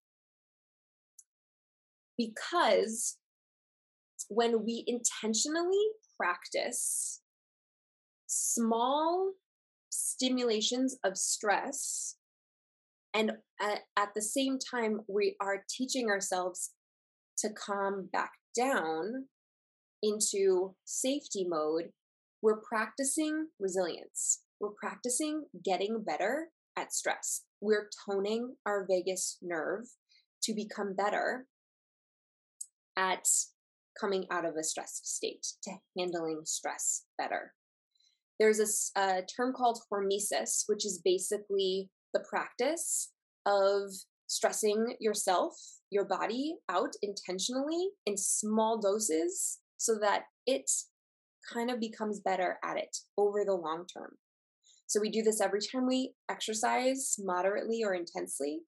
[2.16, 3.18] Because
[4.28, 5.84] when we intentionally
[6.16, 7.20] practice
[8.26, 9.32] small
[9.90, 12.16] stimulations of stress
[13.14, 16.72] And at, at the same time, we are teaching ourselves
[17.38, 19.26] to calm back down
[20.05, 21.90] into safety mode.
[22.42, 24.42] We're practicing resilience.
[24.61, 27.42] We're practicing getting better at stress.
[27.61, 29.86] We're toning our vagus nerve
[30.42, 31.46] to become better
[32.96, 33.26] at
[33.98, 37.52] coming out of a stressed state, to handling stress better.
[38.38, 43.12] There's a, a term called hormesis, which is basically the practice
[43.46, 43.90] of
[44.26, 45.55] stressing yourself,
[45.90, 50.70] your body out intentionally in small doses so that it
[51.53, 54.12] kind of becomes better at it over the long term.
[54.87, 58.61] So we do this every time we exercise moderately or intensely.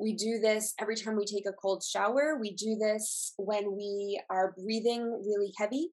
[0.00, 2.36] We do this every time we take a cold shower.
[2.40, 5.90] We do this when we are breathing really heavy.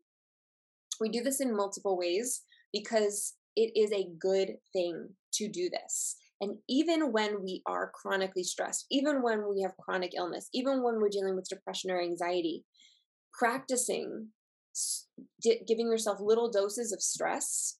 [0.99, 2.41] We do this in multiple ways
[2.73, 6.15] because it is a good thing to do this.
[6.41, 10.95] And even when we are chronically stressed, even when we have chronic illness, even when
[10.95, 12.63] we're dealing with depression or anxiety,
[13.37, 14.29] practicing
[15.41, 17.77] giving yourself little doses of stress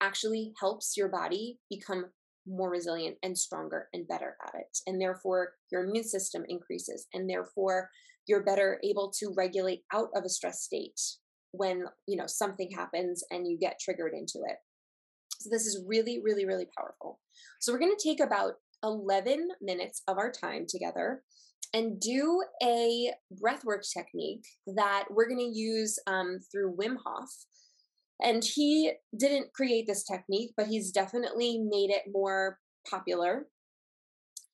[0.00, 2.06] actually helps your body become
[2.46, 4.78] more resilient and stronger and better at it.
[4.86, 7.88] And therefore, your immune system increases, and therefore,
[8.26, 11.00] you're better able to regulate out of a stress state
[11.52, 14.56] when you know something happens and you get triggered into it.
[15.40, 17.20] So this is really, really, really powerful.
[17.60, 21.22] So we're going to take about 11 minutes of our time together
[21.72, 23.12] and do a
[23.42, 27.30] breathwork technique that we're going to use um, through Wim Hof.
[28.22, 32.58] And he didn't create this technique, but he's definitely made it more
[32.88, 33.46] popular.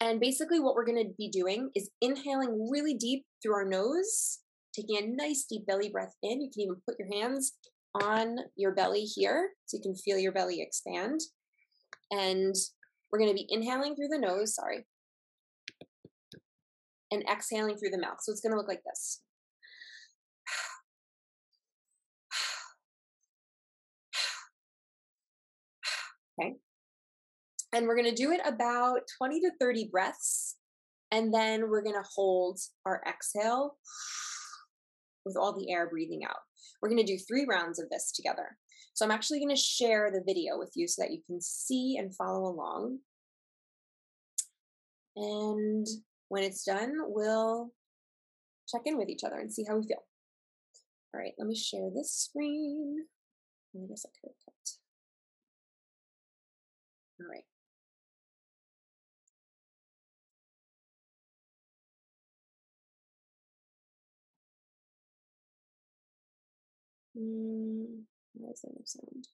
[0.01, 4.39] And basically, what we're going to be doing is inhaling really deep through our nose,
[4.75, 6.41] taking a nice deep belly breath in.
[6.41, 7.53] You can even put your hands
[8.03, 11.21] on your belly here so you can feel your belly expand.
[12.11, 12.55] And
[13.11, 14.87] we're going to be inhaling through the nose, sorry,
[17.11, 18.19] and exhaling through the mouth.
[18.21, 19.23] So it's going to look like this.
[26.41, 26.57] Okay.
[27.73, 30.57] And we're going to do it about 20 to 30 breaths.
[31.13, 33.77] And then we're going to hold our exhale
[35.25, 36.37] with all the air breathing out.
[36.81, 38.57] We're going to do three rounds of this together.
[38.95, 41.97] So I'm actually going to share the video with you so that you can see
[41.99, 42.99] and follow along.
[45.17, 45.87] And
[46.31, 47.73] when it's done, we'll
[48.69, 50.05] check in with each other and see how we feel.
[51.13, 53.05] All right, let me share this screen.
[53.75, 54.79] I guess I could kept.
[57.21, 57.45] All right.
[67.19, 68.05] Mm,
[68.35, 69.27] why is there no sound?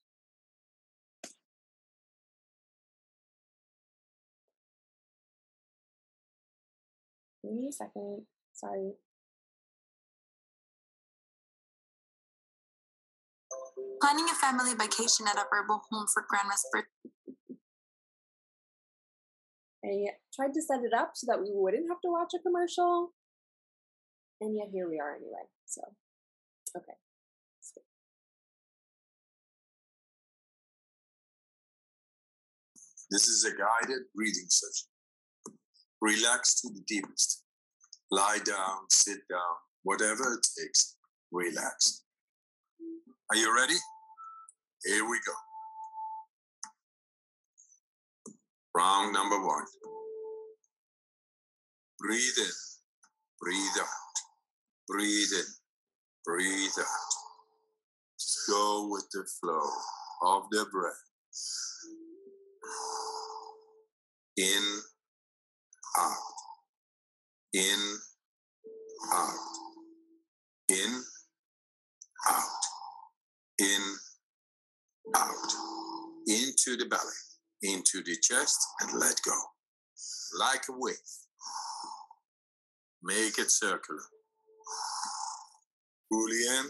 [7.47, 8.25] Give me a second.
[8.53, 8.91] Sorry.
[14.01, 16.89] Planning a family vacation at a Vrbo home for grandma's birthday.
[19.85, 23.13] I tried to set it up so that we wouldn't have to watch a commercial.
[24.41, 25.47] And yet here we are anyway.
[25.65, 25.81] So,
[26.75, 26.93] okay.
[33.09, 34.89] This is a guided breathing session.
[36.01, 37.43] Relax to the deepest.
[38.11, 40.95] Lie down, sit down, whatever it takes,
[41.31, 42.03] relax.
[43.31, 43.75] Are you ready?
[44.85, 45.33] Here we go.
[48.75, 49.65] Round number one.
[51.99, 52.51] Breathe in,
[53.41, 53.87] breathe out,
[54.87, 55.45] breathe in,
[56.25, 57.17] breathe out.
[58.47, 59.69] Go with the flow
[60.23, 60.93] of the breath.
[64.37, 64.63] In,
[67.53, 67.97] in,
[69.13, 69.33] out,
[70.69, 71.03] in,
[72.29, 72.63] out,
[73.59, 73.81] in,
[75.15, 75.53] out,
[76.27, 77.01] into the belly,
[77.63, 79.39] into the chest, and let go.
[80.39, 80.95] Like a wave.
[83.03, 84.01] Make it circular.
[86.09, 86.65] Fully in,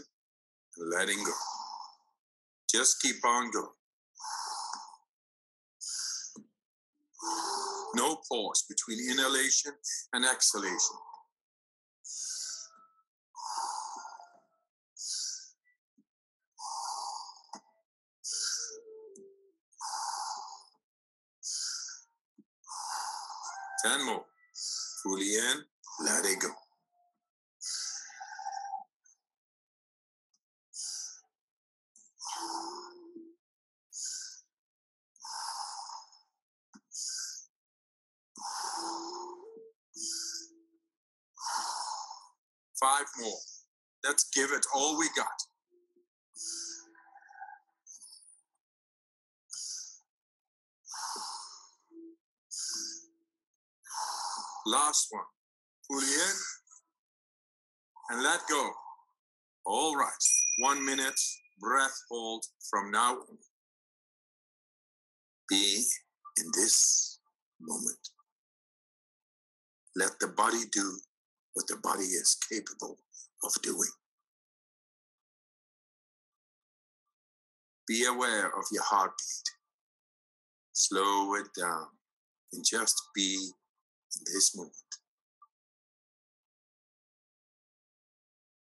[0.92, 1.32] letting go.
[2.72, 3.68] Just keep on going.
[7.98, 9.72] No pause between inhalation
[10.14, 10.98] and exhalation.
[23.84, 24.26] Ten more.
[25.02, 25.58] Fully in,
[26.06, 26.67] let it go.
[42.80, 43.40] Five more.
[44.04, 45.28] Let's give it all we got.
[54.68, 55.24] Last one.
[55.90, 56.36] Pull in
[58.10, 58.70] and let go.
[59.66, 60.12] All right.
[60.60, 61.20] One minute
[61.60, 63.38] breath hold from now on.
[65.50, 65.84] Be
[66.38, 67.20] in this
[67.62, 68.10] moment.
[69.96, 71.00] Let the body do
[71.58, 72.96] what the body is capable
[73.44, 73.90] of doing.
[77.88, 79.48] Be aware of your heartbeat.
[80.74, 81.88] Slow it down
[82.54, 84.76] and just be in this moment.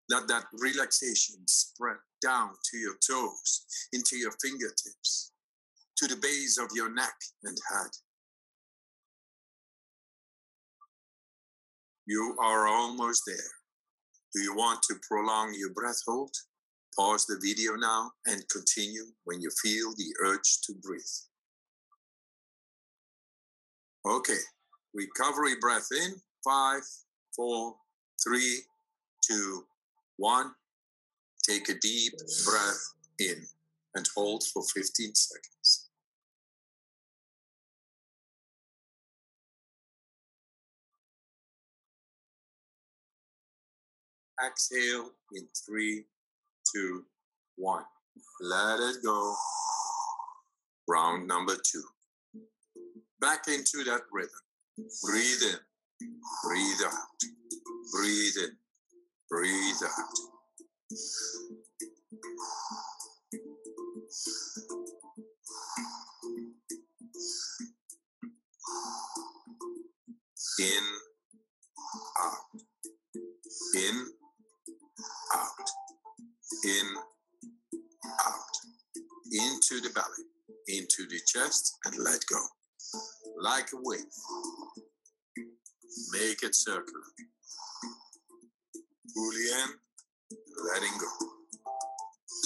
[0.08, 5.32] Let that relaxation spread down to your toes, into your fingertips,
[5.96, 7.90] to the base of your neck and head.
[12.08, 13.36] You are almost there.
[14.34, 16.30] Do you want to prolong your breath hold?
[16.96, 21.02] Pause the video now and continue when you feel the urge to breathe.
[24.06, 24.40] Okay,
[24.94, 26.80] recovery breath in five,
[27.36, 27.74] four,
[28.26, 28.60] three,
[29.22, 29.64] two,
[30.16, 30.52] one.
[31.46, 32.14] Take a deep
[32.46, 33.44] breath in
[33.94, 35.57] and hold for 15 seconds.
[44.46, 46.04] Exhale in three,
[46.72, 47.04] two,
[47.56, 47.84] one.
[48.40, 49.34] Let it go.
[50.88, 51.82] Round number two.
[53.20, 54.30] Back into that rhythm.
[55.02, 55.58] Breathe in,
[56.44, 56.92] breathe out,
[57.92, 58.56] breathe in,
[59.28, 60.14] breathe out.
[70.60, 70.84] In,
[72.20, 72.32] out,
[73.76, 74.06] in,
[76.68, 76.86] in,
[78.20, 78.56] out,
[79.32, 80.24] into the belly,
[80.68, 82.40] into the chest, and let go.
[83.40, 84.00] Like a wave.
[86.12, 87.00] Make it circular.
[89.14, 89.70] Fully in,
[90.72, 91.26] letting go.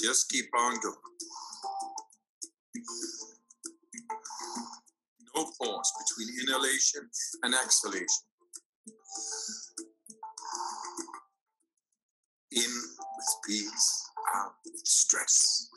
[0.03, 0.95] Just keep on going.
[5.35, 7.09] No pause between inhalation
[7.43, 8.07] and exhalation.
[12.51, 12.71] In
[13.17, 14.02] with peace,
[14.35, 14.53] out
[14.83, 15.69] stress.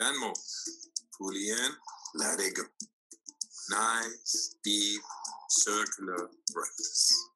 [0.00, 0.32] And more.
[1.18, 1.70] Pull in,
[2.16, 2.62] let it go.
[3.70, 5.00] Nice, deep,
[5.48, 7.28] circular breaths.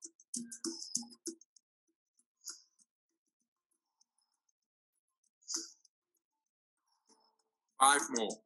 [7.80, 8.36] Five more.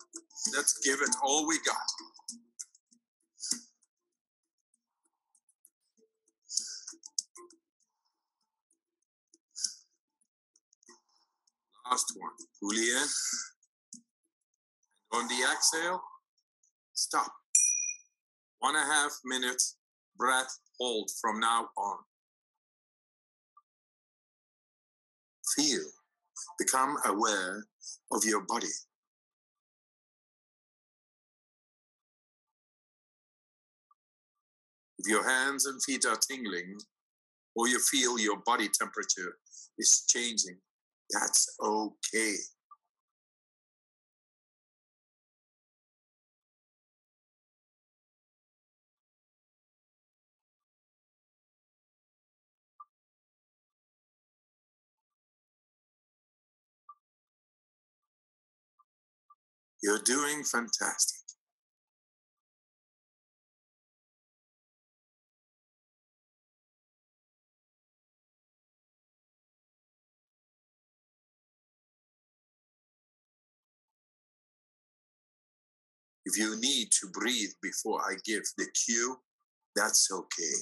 [0.55, 2.20] Let's give it all we got.
[11.91, 12.31] Last one.
[12.61, 13.07] Fully in.
[15.13, 16.01] On the exhale,
[16.95, 17.33] stop.
[18.61, 19.77] One and a half minutes
[20.17, 21.97] breath hold from now on.
[25.57, 25.83] Feel,
[26.61, 27.65] become aware
[28.13, 28.69] of your body.
[35.01, 36.77] If your hands and feet are tingling,
[37.57, 39.39] or you feel your body temperature
[39.77, 40.59] is changing,
[41.13, 42.35] that's okay.
[59.83, 61.20] You're doing fantastic.
[76.31, 79.17] If you need to breathe before I give the cue,
[79.75, 80.59] that's okay.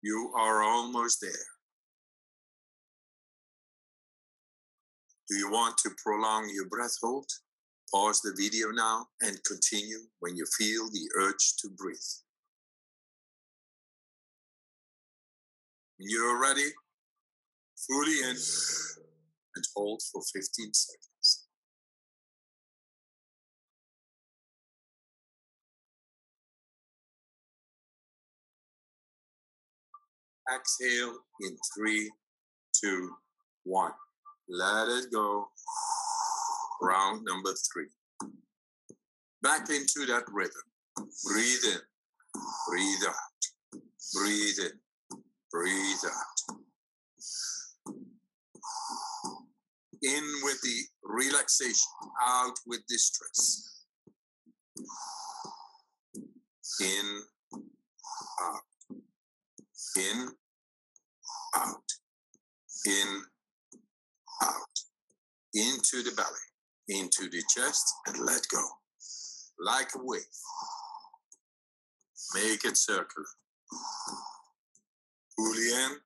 [0.00, 1.32] You are almost there.
[5.28, 7.26] Do you want to prolong your breath hold?
[7.92, 12.23] Pause the video now and continue when you feel the urge to breathe.
[16.06, 16.68] You're ready,
[17.86, 18.36] fully in
[19.56, 21.46] and hold for 15 seconds.
[30.54, 32.10] Exhale in three,
[32.78, 33.10] two,
[33.64, 33.92] one.
[34.48, 35.48] Let it go.
[36.82, 37.86] Round number three.
[39.42, 40.52] Back into that rhythm.
[41.24, 41.80] Breathe in,
[42.68, 43.80] breathe out,
[44.14, 44.78] breathe in,
[45.54, 46.56] breathe out.
[50.02, 51.92] In with the relaxation,
[52.26, 53.84] out with the stress.
[56.80, 57.22] In,
[58.42, 58.60] out,
[59.96, 60.28] in,
[61.56, 61.88] out,
[62.86, 63.22] in,
[64.42, 64.76] out,
[65.54, 66.28] into the belly,
[66.88, 68.62] into the chest, and let go.
[69.60, 70.20] Like a wave.
[72.34, 73.28] Make it circular.
[75.38, 75.96] In,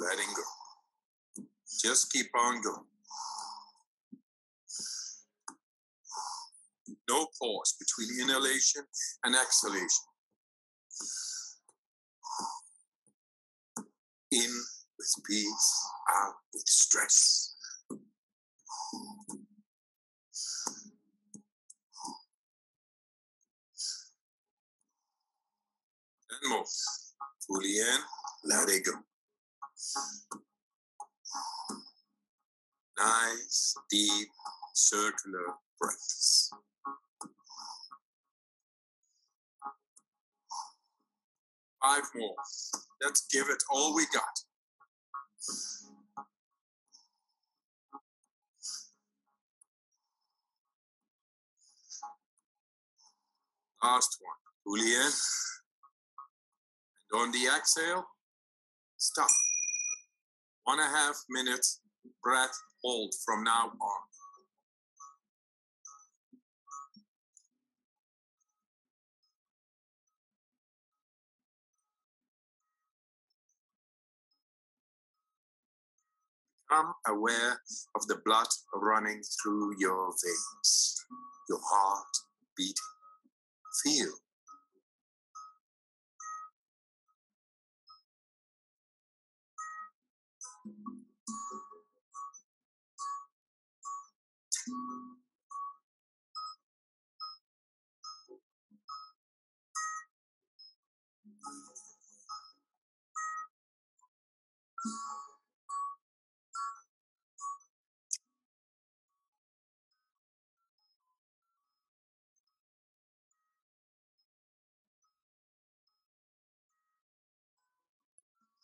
[0.00, 1.44] letting go.
[1.82, 2.84] Just keep on going.
[7.08, 8.82] No pause between inhalation
[9.24, 9.88] and exhalation.
[14.32, 14.50] In
[14.98, 15.86] with peace,
[16.16, 17.54] out with stress.
[26.30, 26.66] And move.
[27.46, 28.00] Fully in,
[28.44, 28.92] let it go.
[32.98, 34.28] Nice, deep,
[34.74, 36.50] circular breaths.
[41.82, 42.34] Five more.
[43.02, 44.24] Let's give it all we got.
[53.82, 54.36] Last one.
[54.64, 55.10] Fully in.
[57.12, 58.04] And on the exhale,
[58.98, 59.30] stop.
[60.64, 61.80] One and a half minutes
[62.22, 64.02] breath hold from now on.
[76.68, 77.60] Become aware
[77.96, 81.06] of the blood running through your veins,
[81.48, 82.06] your heart
[82.56, 82.74] beating.
[83.84, 84.12] Feel.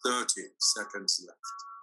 [0.04, 1.73] Thirty seconds left.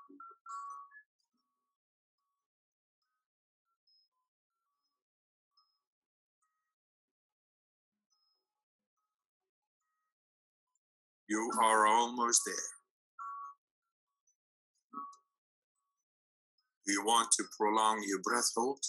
[11.32, 12.56] You are almost there.
[16.86, 18.82] You want to prolong your breath hold?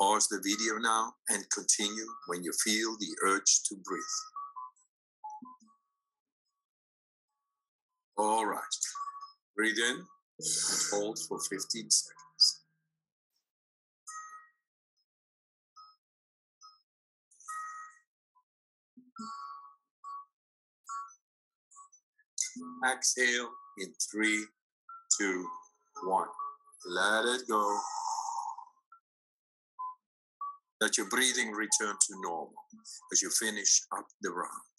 [0.00, 4.02] Pause the video now and continue when you feel the urge to breathe.
[8.16, 8.62] All right.
[9.54, 10.48] Breathe in and
[10.90, 12.23] hold for 15 seconds.
[22.92, 23.48] Exhale
[23.78, 24.44] in three,
[25.18, 25.46] two,
[26.04, 26.28] one.
[26.86, 27.78] Let it go.
[30.80, 32.52] Let your breathing return to normal
[33.12, 34.76] as you finish up the round.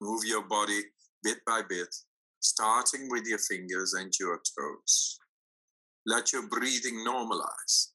[0.00, 0.80] Move your body
[1.22, 1.94] bit by bit,
[2.40, 5.18] starting with your fingers and your toes.
[6.06, 7.88] Let your breathing normalize.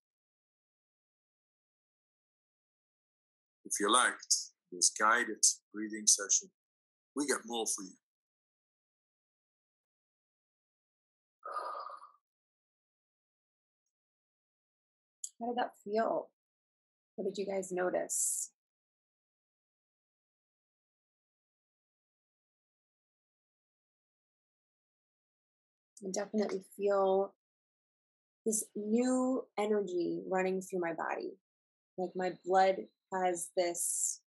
[3.65, 4.35] If you liked
[4.71, 5.43] this guided
[5.73, 6.49] breathing session,
[7.15, 7.95] we got more for you.
[15.45, 16.29] How did that feel?
[17.15, 18.49] What did you guys notice?
[26.03, 27.35] I definitely feel
[28.43, 31.37] this new energy running through my body.
[31.97, 32.77] Like my blood
[33.13, 34.21] has this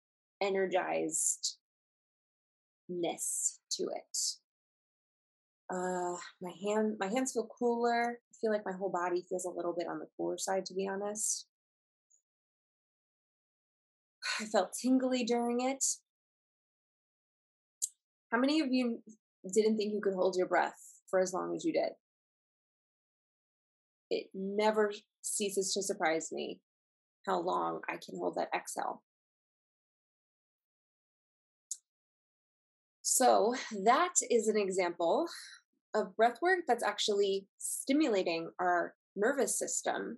[0.43, 1.49] energizedness
[3.71, 4.17] to it.
[5.69, 8.19] Uh, my hand, my hands feel cooler.
[8.41, 10.87] Feel like my whole body feels a little bit on the cooler side, to be
[10.87, 11.47] honest.
[14.39, 15.83] I felt tingly during it.
[18.31, 19.01] How many of you
[19.53, 20.77] didn't think you could hold your breath
[21.09, 21.91] for as long as you did?
[24.09, 26.59] It never ceases to surprise me
[27.25, 29.01] how long I can hold that exhale.
[33.01, 35.27] So, that is an example
[35.95, 40.17] of breath work that's actually stimulating our nervous system,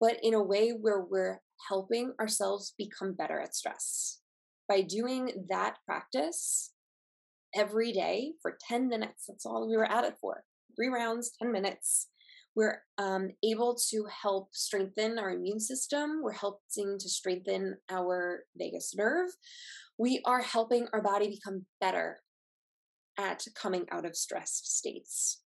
[0.00, 4.20] but in a way where we're helping ourselves become better at stress.
[4.68, 6.72] By doing that practice
[7.54, 10.44] every day for 10 minutes, that's all we were at it for
[10.76, 12.08] three rounds, 10 minutes.
[12.56, 16.20] We're um, able to help strengthen our immune system.
[16.22, 19.28] We're helping to strengthen our vagus nerve.
[19.98, 22.20] We are helping our body become better
[23.18, 25.40] at coming out of stressed states,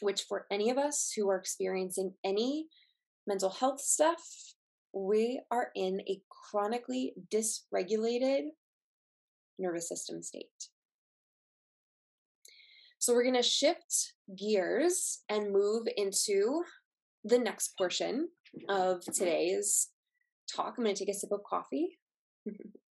[0.00, 2.66] which for any of us who are experiencing any
[3.26, 4.22] mental health stuff,
[4.92, 8.48] we are in a chronically dysregulated
[9.58, 10.46] nervous system state.
[12.98, 16.62] So we're going to shift gears and move into
[17.24, 18.28] the next portion
[18.68, 19.88] of today's
[20.54, 20.74] talk.
[20.78, 21.98] I'm going to take a sip of coffee.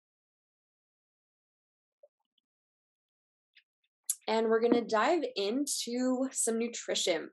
[4.32, 7.29] and we're going to dive into some nutrition.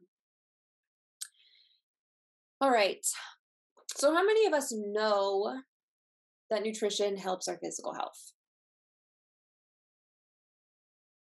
[2.60, 3.06] All right.
[3.94, 5.60] So, how many of us know
[6.50, 8.32] that nutrition helps our physical health?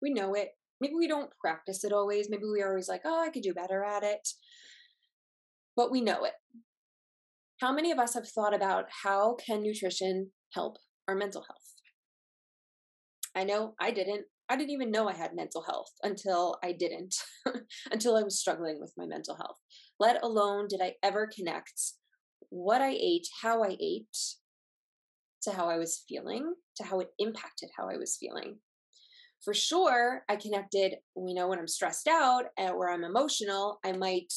[0.02, 0.50] We know it.
[0.78, 2.28] Maybe we don't practice it always.
[2.28, 4.28] Maybe we are always like, oh, I could do better at it.
[5.74, 6.34] But we know it.
[7.62, 10.76] How many of us have thought about how can nutrition help
[11.08, 11.72] our mental health?
[13.34, 14.26] I know I didn't.
[14.52, 17.14] I didn't even know I had mental health until I didn't,
[17.90, 19.56] until I was struggling with my mental health.
[19.98, 21.72] Let alone did I ever connect
[22.50, 24.14] what I ate, how I ate,
[25.44, 28.58] to how I was feeling, to how it impacted how I was feeling.
[29.42, 33.92] For sure, I connected, we know when I'm stressed out eh, or I'm emotional, I
[33.92, 34.34] might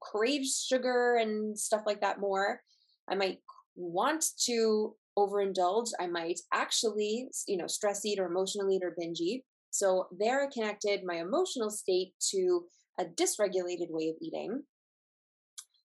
[0.00, 2.60] crave sugar and stuff like that more.
[3.08, 3.38] I might
[3.76, 9.20] want to overindulge, I might actually, you know, stress eat or emotional eat or binge
[9.20, 9.42] eat.
[9.70, 12.62] So there I connected my emotional state to
[12.98, 14.62] a dysregulated way of eating.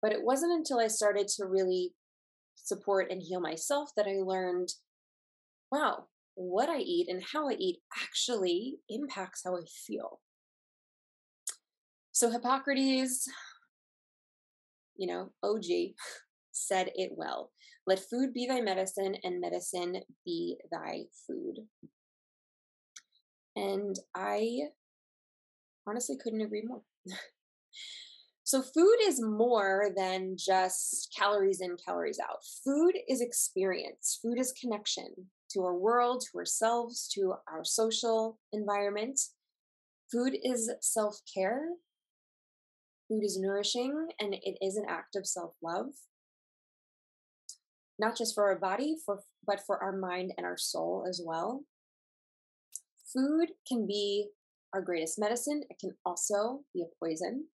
[0.02, 1.94] But it wasn't until I started to really
[2.56, 4.68] support and heal myself that I learned
[5.72, 6.04] wow,
[6.34, 10.20] what I eat and how I eat actually impacts how I feel.
[12.12, 13.26] So Hippocrates,
[14.96, 15.94] you know, OG,
[16.52, 17.50] said it well.
[17.86, 21.58] Let food be thy medicine, and medicine be thy food.
[23.56, 24.68] And I
[25.86, 26.82] honestly couldn't agree more.
[28.44, 32.44] so, food is more than just calories in, calories out.
[32.64, 35.08] Food is experience, food is connection
[35.52, 39.20] to our world, to ourselves, to our social environment.
[40.10, 41.68] Food is self care.
[43.08, 45.88] Food is nourishing and it is an act of self love
[48.02, 51.64] not just for our body, for but for our mind and our soul as well.
[53.12, 54.28] Food can be
[54.74, 55.62] our greatest medicine.
[55.70, 57.46] It can also be a poison.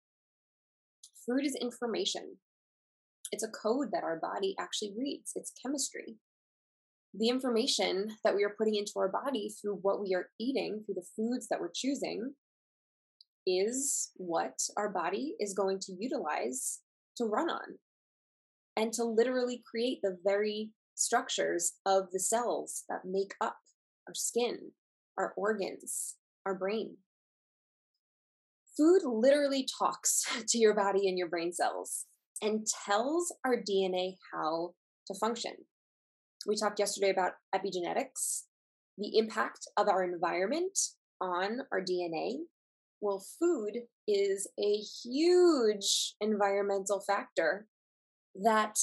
[1.26, 2.38] Food is information.
[3.32, 5.34] It's a code that our body actually reads.
[5.36, 6.16] It's chemistry.
[7.14, 10.96] The information that we are putting into our body through what we are eating, through
[10.96, 12.34] the foods that we're choosing,
[13.46, 16.80] is what our body is going to utilize
[17.18, 17.78] to run on
[18.78, 23.58] and to literally create the very structures of the cells that make up
[24.08, 24.72] our skin,
[25.18, 26.16] our organs,
[26.46, 26.98] our brain.
[28.78, 32.06] Food literally talks to your body and your brain cells
[32.42, 34.76] and tells our DNA how
[35.08, 35.54] to function.
[36.46, 38.44] We talked yesterday about epigenetics,
[38.98, 40.78] the impact of our environment
[41.20, 42.36] on our DNA.
[43.02, 43.74] Well, food
[44.08, 47.68] is a huge environmental factor
[48.44, 48.78] that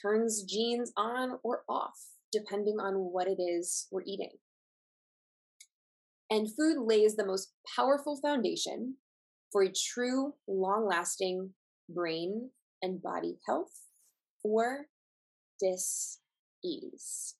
[0.00, 1.98] turns genes on or off
[2.32, 4.32] depending on what it is we're eating.
[6.30, 8.96] And food lays the most powerful foundation
[9.52, 11.50] for a true, long lasting
[11.88, 12.50] brain
[12.82, 13.82] and body health
[14.42, 14.86] or
[15.60, 16.18] dis
[16.64, 17.36] ease.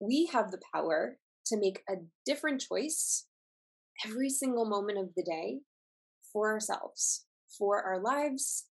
[0.00, 1.16] We have the power
[1.46, 1.94] to make a
[2.26, 3.26] different choice
[4.04, 5.60] every single moment of the day
[6.36, 8.66] for ourselves, for our lives,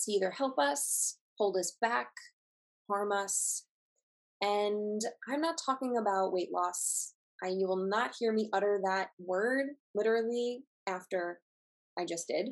[0.00, 2.08] to either help us, hold us back,
[2.90, 3.66] harm us.
[4.40, 7.12] And I'm not talking about weight loss.
[7.40, 11.38] I, you will not hear me utter that word literally after
[11.96, 12.48] I just did.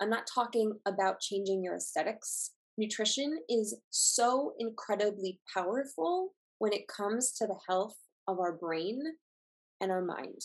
[0.00, 2.52] I'm not talking about changing your aesthetics.
[2.76, 7.96] Nutrition is so incredibly powerful when it comes to the health
[8.28, 9.02] of our brain
[9.80, 10.42] and our mind.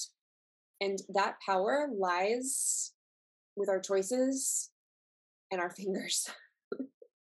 [0.81, 2.93] And that power lies
[3.55, 4.69] with our choices
[5.51, 6.29] and our fingers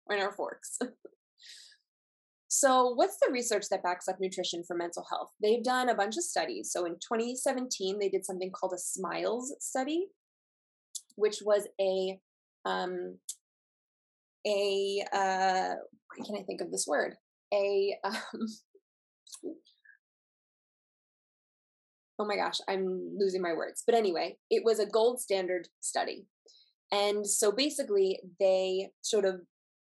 [0.09, 0.77] and our forks.
[2.53, 5.29] So, what's the research that backs up nutrition for mental health?
[5.41, 6.69] They've done a bunch of studies.
[6.71, 10.07] So, in 2017, they did something called a SMILES study,
[11.15, 12.19] which was a
[12.65, 13.17] um,
[14.45, 17.15] a uh, why can I think of this word?
[17.53, 18.47] A um,
[22.21, 23.83] oh my gosh, I'm losing my words.
[23.85, 26.27] But anyway, it was a gold standard study.
[26.91, 29.41] And so basically they sort of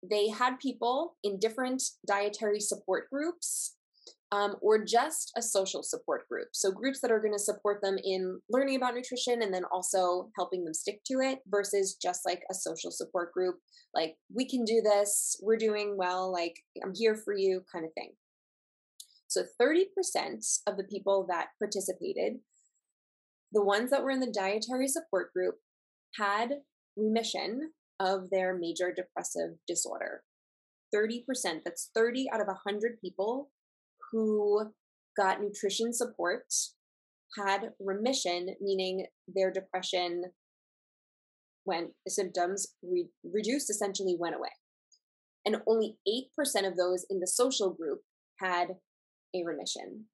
[0.08, 3.74] they had people in different dietary support groups
[4.30, 6.48] um, or just a social support group.
[6.52, 10.28] So, groups that are going to support them in learning about nutrition and then also
[10.36, 13.56] helping them stick to it versus just like a social support group,
[13.94, 17.92] like, we can do this, we're doing well, like, I'm here for you kind of
[17.94, 18.12] thing.
[19.28, 19.84] So, 30%
[20.66, 22.38] of the people that participated,
[23.52, 25.56] the ones that were in the dietary support group,
[26.18, 26.54] had
[26.96, 30.22] remission of their major depressive disorder.
[30.94, 31.24] 30%,
[31.64, 33.50] that's 30 out of 100 people
[34.10, 34.72] who
[35.16, 36.44] got nutrition support
[37.36, 40.24] had remission, meaning their depression
[41.64, 44.48] when the symptoms re- reduced essentially went away.
[45.44, 48.00] And only 8% of those in the social group
[48.40, 48.76] had
[49.34, 50.06] a remission.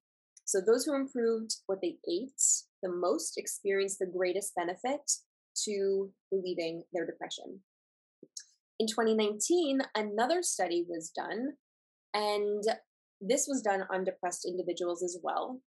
[0.45, 2.43] So those who improved what they ate
[2.83, 5.11] the most experienced the greatest benefit
[5.65, 7.61] to relieving their depression.
[8.79, 11.55] In 2019, another study was done,
[12.13, 12.63] and
[13.21, 15.61] this was done on depressed individuals as well.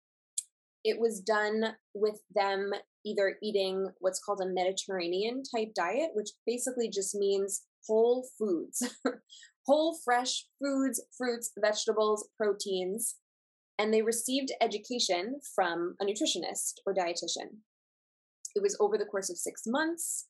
[0.84, 2.72] It was done with them
[3.06, 8.96] either eating what's called a Mediterranean type diet, which basically just means whole foods,
[9.66, 13.16] whole fresh foods, fruits, vegetables, proteins.
[13.80, 17.62] And they received education from a nutritionist or dietitian.
[18.56, 20.28] It was over the course of six months.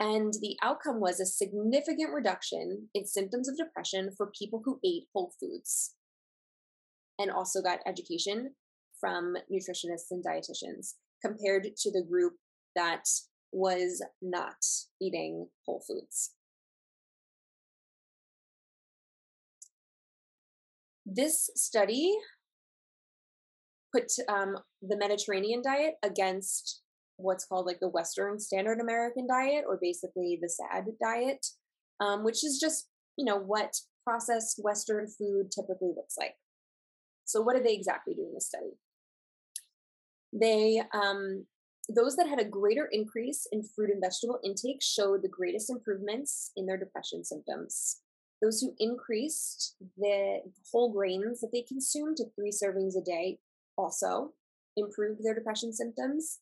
[0.00, 5.08] And the outcome was a significant reduction in symptoms of depression for people who ate
[5.12, 5.94] whole foods
[7.18, 8.54] and also got education
[9.00, 12.34] from nutritionists and dietitians compared to the group
[12.76, 13.04] that
[13.52, 14.56] was not
[15.00, 16.32] eating whole foods.
[21.04, 22.14] This study
[23.92, 26.82] put um, the Mediterranean diet against
[27.16, 31.46] what's called like the Western Standard American diet, or basically the SAD diet,
[32.00, 33.74] um, which is just you know what
[34.04, 36.34] processed Western food typically looks like.
[37.24, 38.72] So, what did they exactly do in this study?
[40.32, 41.46] They um,
[41.88, 46.52] those that had a greater increase in fruit and vegetable intake showed the greatest improvements
[46.56, 48.00] in their depression symptoms.
[48.42, 53.38] Those who increased the whole grains that they consumed to three servings a day
[53.78, 54.32] also
[54.76, 56.40] improve their depression symptoms.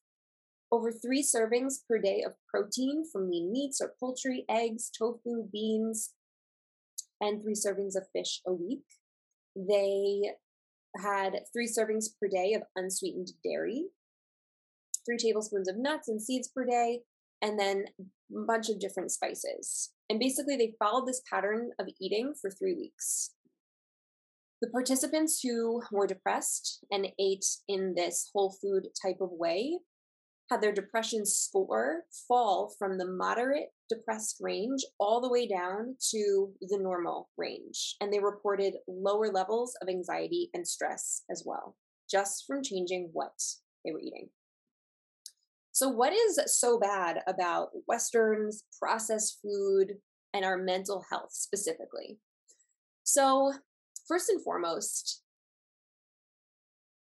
[0.72, 6.14] Over three servings per day of protein from lean meats or poultry, eggs, tofu, beans,
[7.20, 8.82] and three servings of fish a week.
[9.54, 10.32] They
[10.96, 13.84] had three servings per day of unsweetened dairy,
[15.04, 17.02] three tablespoons of nuts and seeds per day,
[17.42, 19.92] and then a bunch of different spices.
[20.10, 23.35] And basically, they followed this pattern of eating for three weeks.
[24.62, 29.78] The participants who were depressed and ate in this whole food type of way
[30.50, 36.52] had their depression score fall from the moderate depressed range all the way down to
[36.62, 37.96] the normal range.
[38.00, 41.76] And they reported lower levels of anxiety and stress as well,
[42.10, 43.38] just from changing what
[43.84, 44.28] they were eating.
[45.72, 49.96] So, what is so bad about Westerns, processed food,
[50.32, 52.18] and our mental health specifically?
[53.04, 53.52] So,
[54.08, 55.22] first and foremost,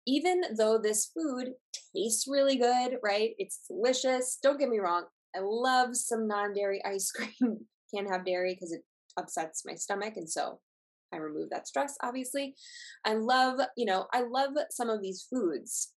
[0.05, 1.53] even though this food
[1.95, 3.31] tastes really good, right?
[3.37, 4.37] It's delicious.
[4.41, 5.05] Don't get me wrong.
[5.35, 7.65] I love some non dairy ice cream.
[7.93, 8.81] Can't have dairy because it
[9.17, 10.13] upsets my stomach.
[10.15, 10.59] And so
[11.13, 12.55] I remove that stress, obviously.
[13.05, 15.91] I love, you know, I love some of these foods.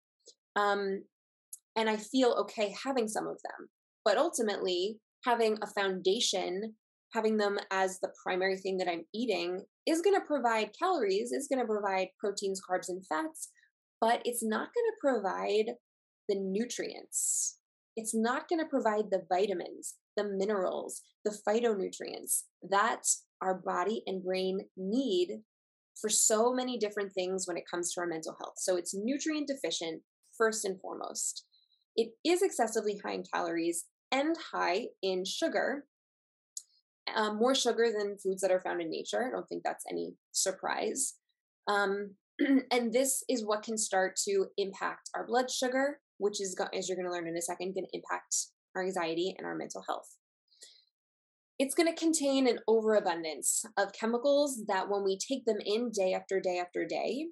[0.56, 1.02] Um,
[1.76, 3.68] and I feel okay having some of them.
[4.04, 6.74] But ultimately, having a foundation,
[7.12, 11.48] having them as the primary thing that I'm eating is going to provide calories, is
[11.48, 13.50] going to provide proteins, carbs, and fats,
[14.00, 15.74] but it's not going to provide
[16.28, 17.58] the nutrients.
[17.96, 23.02] It's not going to provide the vitamins, the minerals, the phytonutrients that
[23.42, 25.42] our body and brain need
[26.00, 28.54] for so many different things when it comes to our mental health.
[28.56, 30.02] So it's nutrient deficient,
[30.36, 31.44] first and foremost.
[31.96, 35.84] It is excessively high in calories and high in sugar,
[37.14, 39.26] um, more sugar than foods that are found in nature.
[39.26, 41.14] I don't think that's any surprise.
[41.68, 42.14] Um,
[42.70, 46.96] and this is what can start to impact our blood sugar, which is, as you're
[46.96, 48.36] going to learn in a second, going to impact
[48.74, 50.16] our anxiety and our mental health.
[51.58, 56.14] it's going to contain an overabundance of chemicals that when we take them in day
[56.14, 57.26] after day after day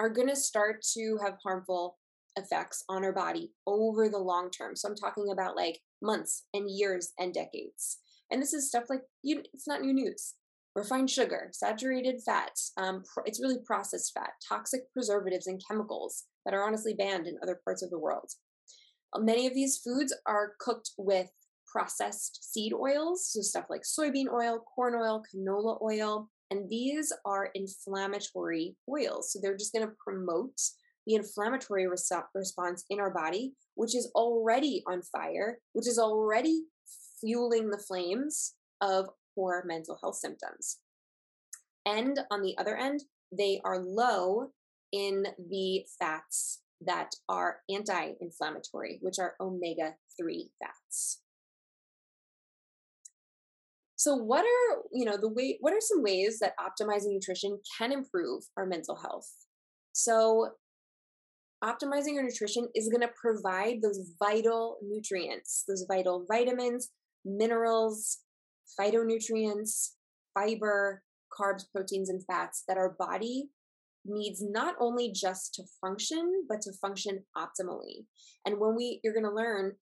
[0.00, 1.96] are going to start to have harmful
[2.36, 4.74] effects on our body over the long term.
[4.74, 7.98] So I'm talking about like months and years and decades.
[8.32, 10.34] And this is stuff like you it's not new news.
[10.74, 16.66] Refined sugar, saturated fats um, it's really processed fat, toxic preservatives and chemicals that are
[16.66, 18.30] honestly banned in other parts of the world.
[19.18, 21.28] Many of these foods are cooked with
[21.70, 27.50] processed seed oils, so stuff like soybean oil, corn oil, canola oil, and these are
[27.54, 29.30] inflammatory oils.
[29.32, 30.58] So they're just going to promote
[31.06, 36.62] the inflammatory response in our body, which is already on fire, which is already
[37.22, 40.78] fueling the flames of poor mental health symptoms.
[41.86, 43.04] And on the other end,
[43.36, 44.50] they are low
[44.92, 51.20] in the fats that are anti inflammatory, which are omega 3 fats.
[53.96, 57.92] So what are, you know, the way what are some ways that optimizing nutrition can
[57.92, 59.30] improve our mental health?
[59.92, 60.50] So
[61.62, 66.90] optimizing your nutrition is going to provide those vital nutrients, those vital vitamins,
[67.24, 68.18] minerals,
[68.78, 69.90] phytonutrients,
[70.34, 71.02] fiber,
[71.32, 73.48] carbs, proteins, and fats that our body
[74.04, 78.06] needs not only just to function, but to function optimally.
[78.44, 79.72] And when we, you're going to learn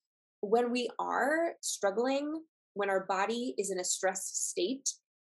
[0.41, 2.43] when we are struggling,
[2.74, 4.88] when our body is in a stressed state,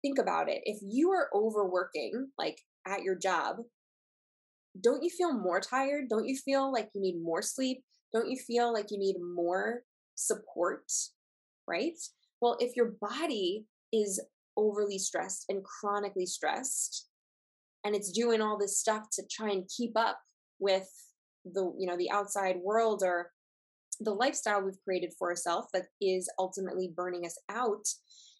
[0.02, 0.62] think about it.
[0.64, 3.56] If you are overworking, like at your job,
[4.80, 6.08] don't you feel more tired?
[6.08, 7.82] Don't you feel like you need more sleep?
[8.12, 9.82] Don't you feel like you need more
[10.14, 10.90] support?
[11.68, 11.98] Right?
[12.40, 14.20] Well, if your body is
[14.56, 17.08] overly stressed and chronically stressed,
[17.84, 20.18] and it's doing all this stuff to try and keep up
[20.58, 20.88] with
[21.44, 23.30] the you know the outside world or
[24.00, 27.84] the lifestyle we've created for ourselves that is ultimately burning us out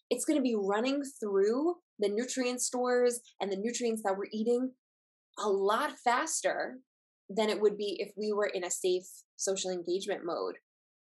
[0.09, 4.71] it's going to be running through the nutrient stores and the nutrients that we're eating
[5.39, 6.77] a lot faster
[7.29, 9.07] than it would be if we were in a safe
[9.37, 10.55] social engagement mode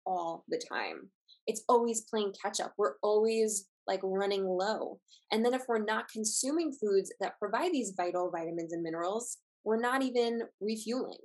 [0.07, 1.11] all the time.
[1.47, 2.75] It's always playing catch up.
[2.77, 5.01] We're always like running low.
[5.31, 9.81] And then if we're not consuming foods that provide these vital vitamins and minerals, we're
[9.81, 11.19] not even refueling.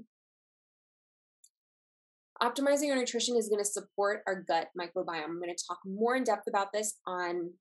[2.42, 5.26] Optimizing our nutrition is going to support our gut microbiome.
[5.26, 7.52] I'm going to talk more in depth about this on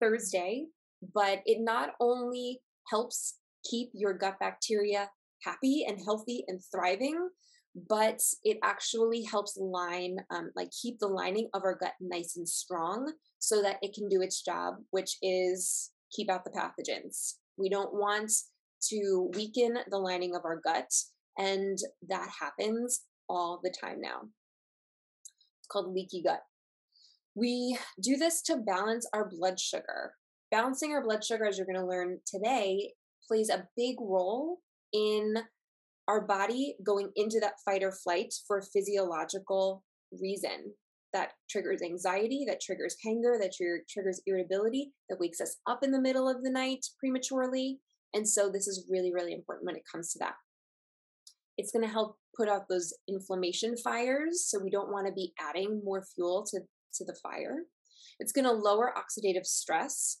[0.00, 0.66] Thursday,
[1.14, 2.60] but it not only
[2.90, 3.38] helps
[3.68, 5.08] keep your gut bacteria
[5.42, 7.28] happy and healthy and thriving
[7.88, 12.48] but it actually helps line um, like keep the lining of our gut nice and
[12.48, 17.34] strong so that it can do its job which is keep out the pathogens.
[17.58, 18.32] We don't want
[18.90, 20.90] to weaken the lining of our gut
[21.36, 24.22] and that happens all the time now.
[25.60, 26.40] It's called leaky gut.
[27.34, 30.14] We do this to balance our blood sugar.
[30.50, 32.92] Balancing our blood sugar as you're going to learn today
[33.28, 34.60] plays a big role
[34.92, 35.34] in
[36.08, 39.82] our body going into that fight or flight for a physiological
[40.20, 40.72] reason
[41.12, 45.90] that triggers anxiety, that triggers anger, that tr- triggers irritability, that wakes us up in
[45.90, 47.78] the middle of the night prematurely.
[48.14, 50.34] And so this is really, really important when it comes to that.
[51.58, 54.44] It's going to help put out those inflammation fires.
[54.46, 57.60] So we don't want to be adding more fuel to, to the fire.
[58.20, 60.18] It's going to lower oxidative stress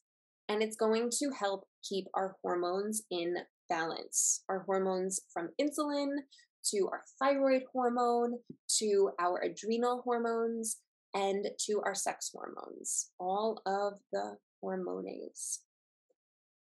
[0.48, 3.36] and it's going to help keep our hormones in
[3.68, 4.42] balance.
[4.48, 6.16] Our hormones from insulin
[6.70, 8.38] to our thyroid hormone
[8.78, 10.78] to our adrenal hormones
[11.14, 15.60] and to our sex hormones, all of the hormones.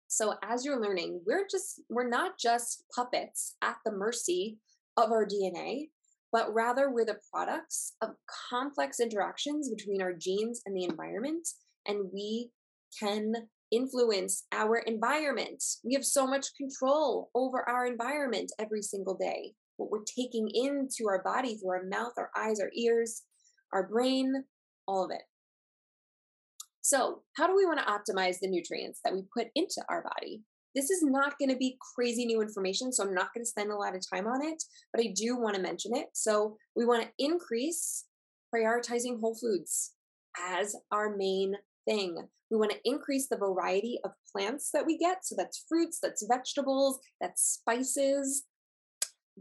[0.07, 4.59] So as you're learning, we're just we're not just puppets at the mercy
[4.95, 5.89] of our DNA,
[6.31, 8.11] but rather we're the products of
[8.49, 11.47] complex interactions between our genes and the environment
[11.87, 12.51] and we
[12.99, 13.33] can
[13.71, 15.63] influence our environment.
[15.83, 19.53] We have so much control over our environment every single day.
[19.77, 23.23] What we're taking into our body through our mouth, our eyes, our ears,
[23.73, 24.45] our brain,
[24.87, 25.23] all of it.
[26.81, 30.43] So, how do we want to optimize the nutrients that we put into our body?
[30.75, 33.71] This is not going to be crazy new information, so I'm not going to spend
[33.71, 34.61] a lot of time on it,
[34.93, 36.07] but I do want to mention it.
[36.13, 38.05] So, we want to increase
[38.53, 39.93] prioritizing whole foods
[40.39, 41.55] as our main
[41.85, 42.17] thing.
[42.51, 45.19] We want to increase the variety of plants that we get.
[45.23, 48.45] So that's fruits, that's vegetables, that's spices.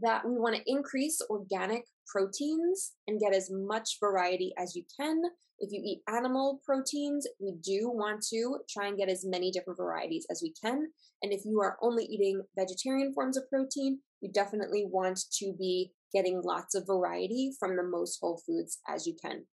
[0.01, 5.21] That we want to increase organic proteins and get as much variety as you can.
[5.59, 9.77] If you eat animal proteins, we do want to try and get as many different
[9.77, 10.87] varieties as we can.
[11.21, 15.91] And if you are only eating vegetarian forms of protein, you definitely want to be
[16.13, 19.45] getting lots of variety from the most whole foods as you can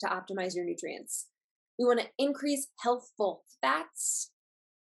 [0.00, 1.28] to optimize your nutrients.
[1.78, 4.30] We want to increase healthful fats,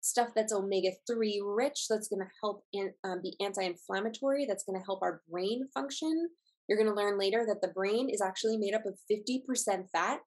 [0.00, 4.64] stuff that's omega 3 rich, that's going to help in, um, be anti inflammatory, that's
[4.64, 6.28] going to help our brain function.
[6.68, 10.20] You're going to learn later that the brain is actually made up of 50% fat.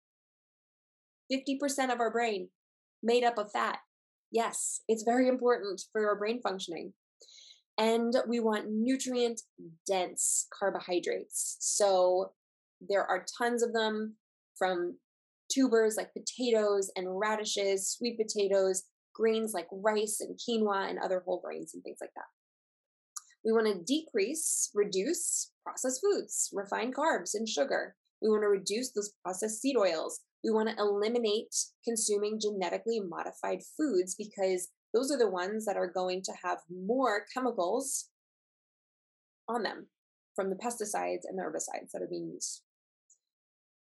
[1.31, 2.49] 50% of our brain
[3.01, 3.79] made up of fat.
[4.31, 6.93] Yes, it's very important for our brain functioning.
[7.77, 9.41] And we want nutrient
[9.87, 11.57] dense carbohydrates.
[11.59, 12.31] So
[12.81, 14.15] there are tons of them
[14.57, 14.97] from
[15.53, 18.83] tubers like potatoes and radishes, sweet potatoes,
[19.13, 22.25] grains like rice and quinoa and other whole grains and things like that.
[23.43, 27.95] We want to decrease, reduce processed foods, refined carbs, and sugar.
[28.21, 30.21] We want to reduce those processed seed oils.
[30.43, 31.53] We want to eliminate
[31.83, 37.25] consuming genetically modified foods because those are the ones that are going to have more
[37.33, 38.09] chemicals
[39.47, 39.87] on them
[40.35, 42.61] from the pesticides and the herbicides that are being used.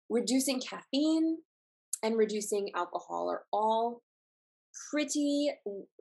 [0.09, 1.39] Reducing caffeine
[2.03, 4.03] and reducing alcohol are all
[4.91, 5.51] pretty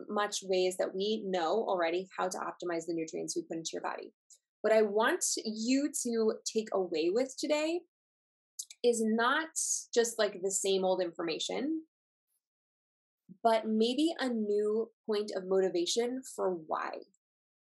[0.10, 3.82] much ways that we know already how to optimize the nutrients we put into your
[3.82, 4.14] body.
[4.62, 7.82] What I want you to take away with today
[8.84, 9.50] is not
[9.94, 11.84] just like the same old information,
[13.44, 16.90] but maybe a new point of motivation for why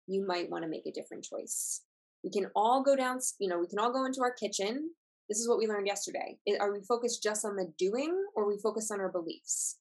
[0.07, 1.83] you might want to make a different choice.
[2.23, 4.91] We can all go down, you know, we can all go into our kitchen.
[5.29, 6.39] This is what we learned yesterday.
[6.61, 9.79] Are we focused just on the doing or we focus on our beliefs?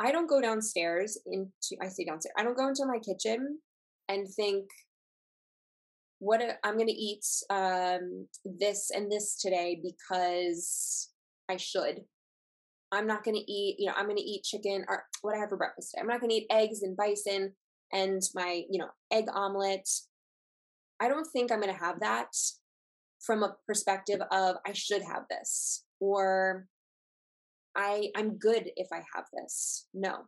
[0.00, 2.34] I don't go downstairs into I say downstairs.
[2.36, 3.60] I don't go into my kitchen
[4.08, 4.66] and think
[6.18, 11.10] what I'm going to eat um, this and this today because
[11.50, 12.02] I should.
[12.92, 15.38] I'm not going to eat, you know, I'm going to eat chicken or what I
[15.38, 16.02] have for breakfast today.
[16.02, 17.52] I'm not going to eat eggs and bison
[17.92, 19.88] and my, you know, egg omelet.
[21.00, 22.28] I don't think I'm going to have that
[23.24, 26.66] from a perspective of I should have this or
[27.76, 29.86] I I'm good if I have this.
[29.94, 30.24] No.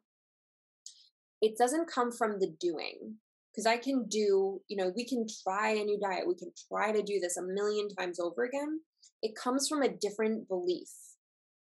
[1.43, 3.17] It doesn't come from the doing
[3.53, 6.27] because I can do, you know, we can try a new diet.
[6.27, 8.81] We can try to do this a million times over again.
[9.23, 10.89] It comes from a different belief.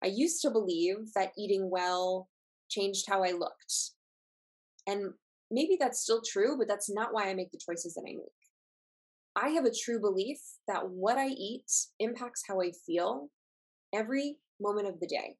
[0.02, 2.28] I used to believe that eating well
[2.68, 3.74] changed how I looked.
[4.86, 5.12] And
[5.50, 8.39] maybe that's still true, but that's not why I make the choices that I make.
[9.36, 13.30] I have a true belief that what I eat impacts how I feel
[13.92, 15.36] every moment of the day.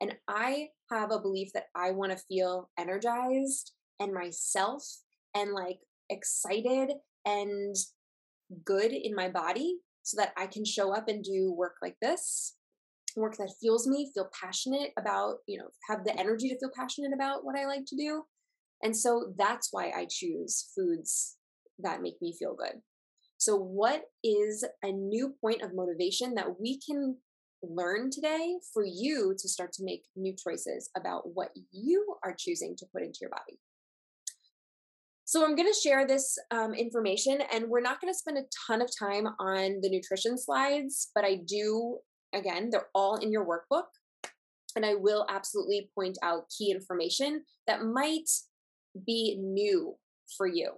[0.00, 4.84] And I have a belief that I want to feel energized and myself
[5.34, 6.92] and like excited
[7.24, 7.76] and
[8.64, 12.56] good in my body so that I can show up and do work like this,
[13.16, 17.12] work that fuels me, feel passionate about, you know, have the energy to feel passionate
[17.12, 18.24] about what I like to do.
[18.82, 21.36] And so that's why I choose foods
[21.80, 22.80] that make me feel good.
[23.38, 27.16] So, what is a new point of motivation that we can
[27.62, 32.76] learn today for you to start to make new choices about what you are choosing
[32.76, 33.58] to put into your body.
[35.24, 38.44] So, I'm going to share this um, information, and we're not going to spend a
[38.66, 41.98] ton of time on the nutrition slides, but I do,
[42.34, 43.84] again, they're all in your workbook.
[44.74, 48.28] And I will absolutely point out key information that might
[49.06, 49.96] be new
[50.36, 50.72] for you.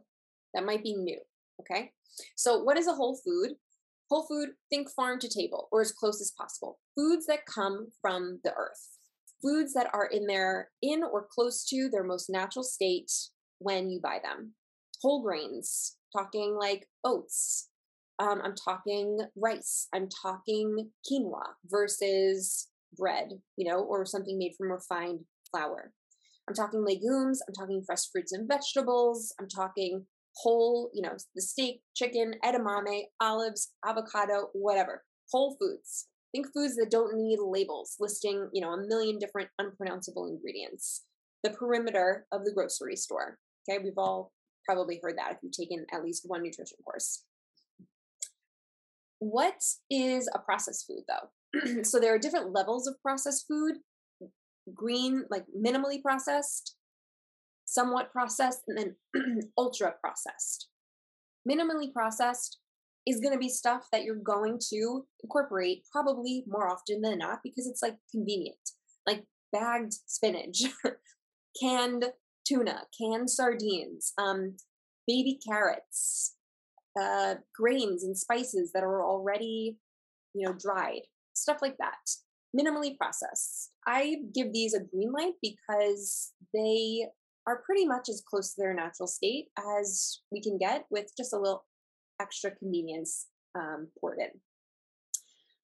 [0.55, 1.19] That might be new.
[1.61, 1.93] Okay.
[2.37, 3.53] So, what is a whole food?
[4.11, 6.79] Whole food, think farm to table or as close as possible.
[6.97, 8.99] Foods that come from the earth.
[9.43, 13.11] Foods that are in their in or close to their most natural state
[13.59, 14.55] when you buy them.
[15.01, 17.69] Whole grains, talking like oats.
[18.19, 19.89] Um, I'm talking rice.
[19.95, 22.69] I'm talking quinoa versus
[22.99, 25.21] bread, you know, or something made from refined
[25.51, 25.93] flour.
[26.49, 27.41] I'm talking legumes.
[27.47, 29.33] I'm talking fresh fruits and vegetables.
[29.41, 30.05] I'm talking
[30.43, 35.03] whole, you know, the steak, chicken, edamame, olives, avocado, whatever.
[35.31, 36.09] Whole foods.
[36.33, 41.05] Think foods that don't need labels listing, you know, a million different unpronounceable ingredients.
[41.43, 43.39] The perimeter of the grocery store.
[43.69, 44.33] Okay, we've all
[44.65, 47.25] probably heard that if you've taken at least one nutrition course.
[49.19, 51.83] What is a processed food though?
[51.83, 53.77] so there are different levels of processed food.
[54.75, 56.77] Green, like minimally processed,
[57.71, 58.77] somewhat processed, and
[59.15, 60.69] then ultra processed.
[61.49, 62.59] Minimally processed
[63.07, 67.39] is going to be stuff that you're going to incorporate probably more often than not
[67.45, 68.59] because it's like convenient,
[69.07, 70.65] like bagged spinach,
[71.61, 72.07] canned
[72.47, 74.57] tuna, canned sardines, um,
[75.07, 76.35] baby carrots,
[77.01, 79.79] uh, grains and spices that are already,
[80.35, 81.03] you know, dried,
[81.35, 81.95] stuff like that.
[82.57, 83.71] Minimally processed.
[83.87, 87.07] I give these a green light because they
[87.47, 89.49] are pretty much as close to their natural state
[89.79, 91.65] as we can get with just a little
[92.21, 93.27] extra convenience
[93.59, 94.29] um, poured in.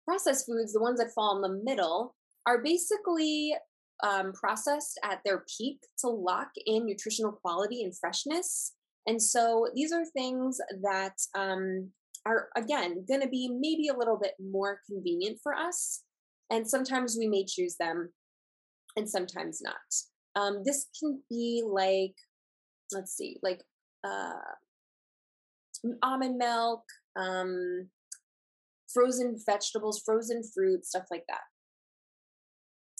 [0.06, 2.14] Processed foods, the ones that fall in the middle,
[2.46, 3.54] are basically
[4.02, 8.74] um, processed at their peak to lock in nutritional quality and freshness.
[9.06, 11.90] And so these are things that um,
[12.24, 16.02] are, again, going to be maybe a little bit more convenient for us.
[16.50, 18.12] And sometimes we may choose them
[18.96, 19.74] and sometimes not.
[20.36, 22.14] Um, this can be like,
[22.92, 23.62] let's see, like
[24.04, 24.32] uh,
[26.02, 26.82] almond milk,
[27.16, 27.88] um,
[28.92, 31.40] frozen vegetables, frozen fruit, stuff like that.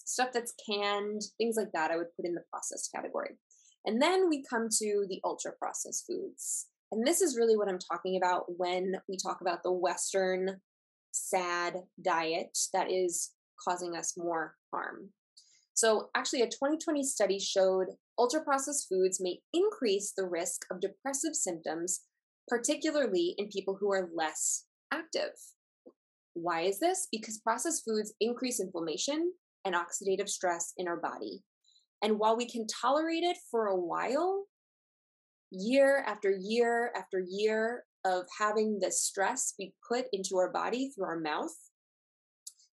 [0.05, 3.37] Stuff that's canned, things like that, I would put in the processed category.
[3.85, 6.67] And then we come to the ultra processed foods.
[6.93, 10.61] And this is really what I'm talking about when we talk about the Western
[11.13, 13.33] sad diet that is
[13.63, 15.11] causing us more harm.
[15.77, 17.89] So, actually, a 2020 study showed
[18.19, 22.01] ultra processed foods may increase the risk of depressive symptoms,
[22.49, 25.33] particularly in people who are less active.
[26.33, 27.09] Why is this?
[27.13, 29.33] Because processed foods increase inflammation
[29.67, 31.43] and oxidative stress in our body.
[32.03, 34.47] And while we can tolerate it for a while,
[35.51, 41.07] year after year after year of having this stress be put into our body through
[41.07, 41.55] our mouth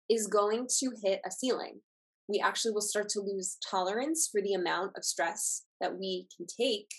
[0.10, 1.82] is going to hit a ceiling.
[2.30, 6.46] We actually will start to lose tolerance for the amount of stress that we can
[6.48, 6.90] take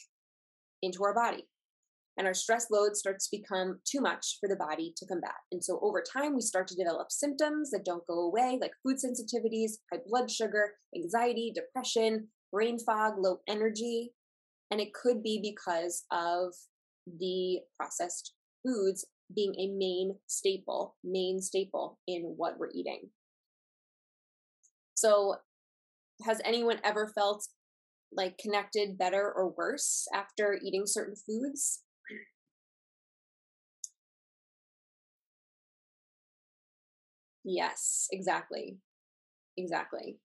[0.83, 1.47] into our body
[2.17, 5.35] and our stress load starts to become too much for the body to combat.
[5.51, 8.97] And so over time, we start to develop symptoms that don't go away, like food
[8.97, 14.13] sensitivities, high blood sugar, anxiety, depression, brain fog, low energy.
[14.71, 16.55] And it could be because of
[17.19, 18.33] the processed
[18.65, 23.11] foods being a main staple, main staple in what we're eating.
[24.95, 25.37] So,
[26.25, 27.49] has anyone ever felt
[28.13, 31.83] like connected better or worse after eating certain foods?
[37.45, 38.79] Yes, exactly.
[39.57, 40.19] Exactly.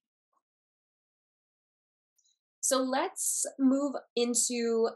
[2.61, 4.89] So let's move into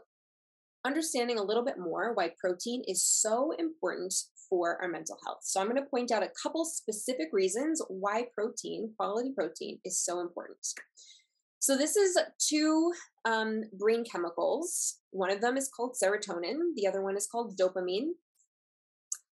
[0.84, 4.14] understanding a little bit more why protein is so important
[4.48, 5.40] for our mental health.
[5.42, 9.98] So I'm going to point out a couple specific reasons why protein, quality protein, is
[9.98, 10.58] so important.
[11.60, 12.92] So this is two
[13.24, 14.98] um, brain chemicals.
[15.10, 16.58] One of them is called serotonin.
[16.76, 18.10] The other one is called dopamine.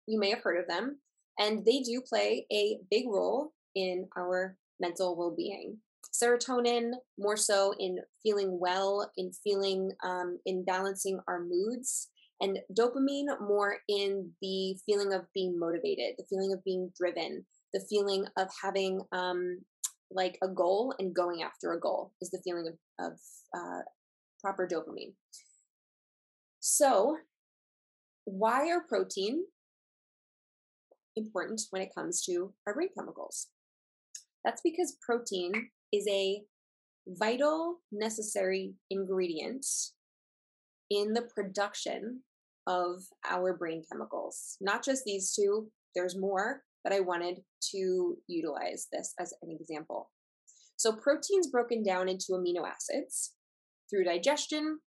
[0.07, 0.99] You may have heard of them
[1.39, 5.79] and they do play a big role in our mental well-being
[6.13, 12.09] serotonin more so in feeling well in feeling um, in balancing our moods
[12.43, 17.85] and dopamine more in the feeling of being motivated the feeling of being driven the
[17.89, 19.59] feeling of having um,
[20.11, 23.19] like a goal and going after a goal is the feeling of, of
[23.57, 23.81] uh,
[24.41, 25.15] proper dopamine
[26.61, 27.17] so
[28.25, 29.45] why are protein
[31.17, 33.49] important when it comes to our brain chemicals.
[34.45, 36.43] That's because protein is a
[37.07, 39.67] vital, necessary ingredient
[40.91, 42.21] in the production
[42.67, 44.57] of our brain chemicals.
[44.61, 47.41] Not just these two, there's more, but I wanted
[47.73, 50.11] to utilize this as an example.
[50.77, 53.35] So, protein's broken down into amino acids
[53.89, 54.81] through digestion,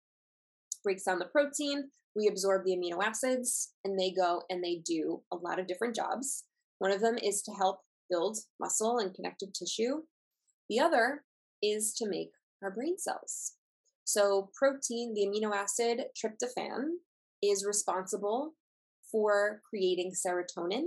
[0.82, 5.22] breaks down the protein, we absorb the amino acids and they go and they do
[5.32, 6.44] a lot of different jobs.
[6.78, 10.02] One of them is to help build muscle and connective tissue.
[10.68, 11.24] The other
[11.62, 12.30] is to make
[12.62, 13.54] our brain cells.
[14.04, 16.96] So, protein, the amino acid tryptophan,
[17.50, 18.54] is responsible
[19.10, 20.84] for creating serotonin.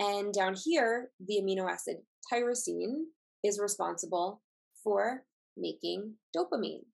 [0.00, 1.98] And down here, the amino acid
[2.32, 3.04] tyrosine
[3.44, 4.42] is responsible
[4.82, 5.24] for
[5.56, 6.84] making dopamine.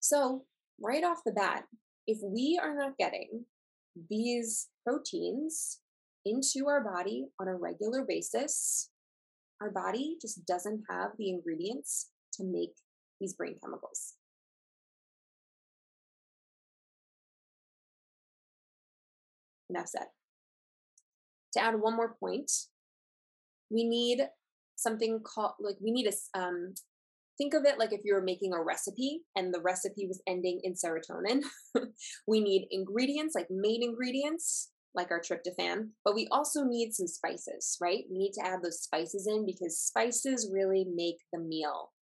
[0.00, 0.44] So,
[0.80, 1.64] right off the bat,
[2.06, 3.44] if we are not getting
[4.08, 5.80] these proteins
[6.24, 8.90] into our body on a regular basis,
[9.60, 12.72] our body just doesn't have the ingredients to make
[13.20, 14.14] these brain chemicals.
[19.70, 20.06] Enough said.
[21.54, 22.50] To add one more point,
[23.70, 24.20] we need
[24.76, 26.74] something called like we need a um,
[27.40, 30.60] think of it like if you were making a recipe and the recipe was ending
[30.62, 31.42] in serotonin.
[32.26, 37.78] we need ingredients, like main ingredients, like our tryptophan, but we also need some spices,
[37.80, 38.04] right?
[38.10, 41.92] We need to add those spices in because spices really make the meal.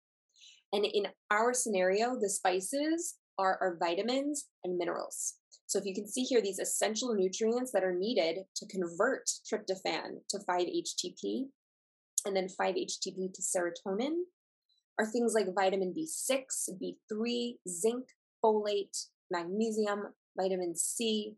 [0.72, 5.34] And in our scenario, the spices are our vitamins and minerals.
[5.68, 10.16] So if you can see here, these essential nutrients that are needed to convert tryptophan
[10.30, 11.44] to 5-HTP
[12.24, 14.14] and then 5-HTP to serotonin
[14.98, 18.06] are things like vitamin B6, B3, zinc,
[18.42, 18.96] folate,
[19.30, 21.34] magnesium, vitamin C.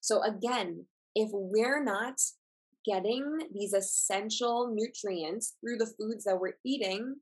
[0.00, 2.14] So, again, if we're not
[2.86, 7.16] getting these essential nutrients through the foods that we're eating,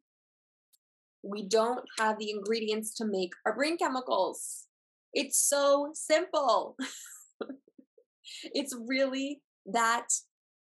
[1.25, 4.67] we don't have the ingredients to make our brain chemicals.
[5.15, 6.77] It's so simple.
[8.43, 10.09] it's really that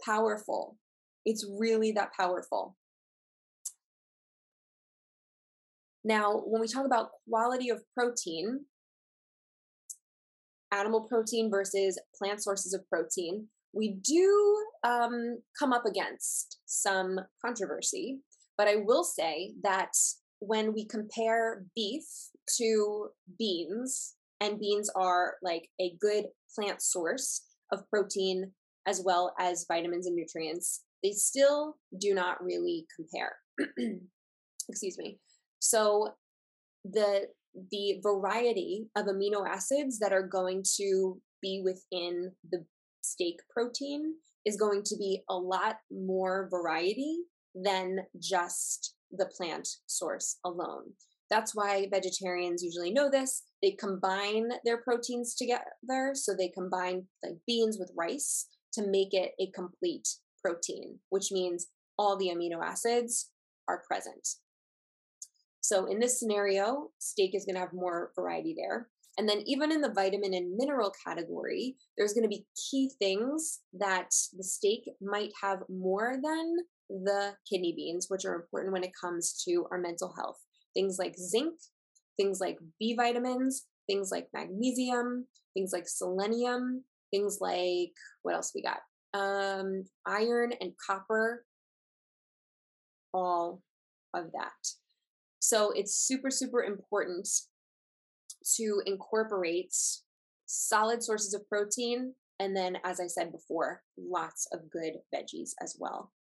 [0.05, 0.77] powerful.
[1.25, 2.77] It's really that powerful.
[6.05, 8.61] Now, when we talk about quality of protein,
[10.71, 18.21] animal protein versus plant sources of protein, we do um, come up against some controversy.
[18.57, 19.91] But I will say that
[20.39, 22.05] when we compare beef
[22.59, 23.09] to
[23.39, 27.43] beans, and beans are like a good plant source
[27.73, 28.53] of protein
[28.87, 33.37] as well as vitamins and nutrients, they still do not really compare.
[34.69, 35.19] Excuse me.
[35.59, 36.11] So
[36.85, 37.27] the
[37.71, 42.65] the variety of amino acids that are going to be within the
[43.03, 44.15] steak protein
[44.45, 47.21] is going to be a lot more variety
[47.55, 50.93] than just the plant source alone.
[51.31, 53.43] That's why vegetarians usually know this.
[53.63, 56.13] They combine their proteins together.
[56.15, 60.09] So they combine like beans with rice to make it a complete
[60.45, 61.67] protein, which means
[61.99, 63.31] all the amino acids
[63.69, 64.29] are present.
[65.61, 68.89] So in this scenario, steak is going to have more variety there.
[69.19, 73.61] And then even in the vitamin and mineral category, there's going to be key things
[73.73, 76.57] that the steak might have more than
[76.89, 80.39] the kidney beans, which are important when it comes to our mental health.
[80.77, 81.55] Things like zinc,
[82.17, 87.93] things like B vitamins, things like magnesium, things like selenium, things like
[88.23, 88.81] what else we got?
[89.15, 91.45] Um, iron and copper,
[93.15, 93.63] all
[94.15, 94.53] of that.
[95.41, 97.29] So it's super, super important
[98.57, 99.75] to incorporate
[100.47, 102.15] solid sources of protein.
[102.39, 106.13] And then, as I said before, lots of good veggies as well.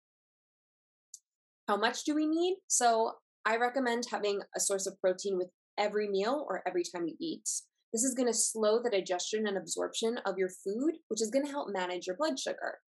[1.68, 2.56] How much do we need?
[2.68, 3.14] So
[3.46, 7.48] I recommend having a source of protein with every meal or every time you eat.
[7.92, 11.46] This is going to slow the digestion and absorption of your food, which is going
[11.46, 12.78] to help manage your blood sugar.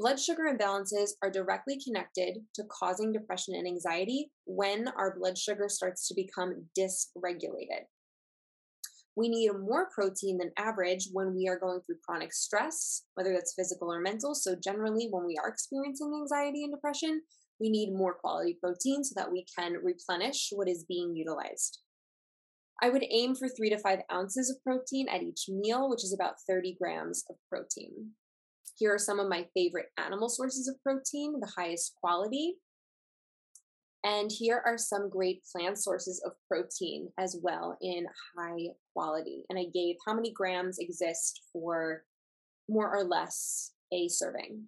[0.00, 5.68] Blood sugar imbalances are directly connected to causing depression and anxiety when our blood sugar
[5.68, 7.84] starts to become dysregulated.
[9.16, 13.54] We need more protein than average when we are going through chronic stress, whether that's
[13.54, 14.34] physical or mental.
[14.34, 17.22] So, generally, when we are experiencing anxiety and depression,
[17.60, 21.80] we need more quality protein so that we can replenish what is being utilized.
[22.82, 26.12] I would aim for three to five ounces of protein at each meal, which is
[26.12, 28.10] about 30 grams of protein.
[28.78, 32.56] Here are some of my favorite animal sources of protein, the highest quality.
[34.04, 38.06] And here are some great plant sources of protein as well in
[38.38, 39.44] high quality.
[39.48, 42.04] And I gave how many grams exist for
[42.68, 44.64] more or less a serving.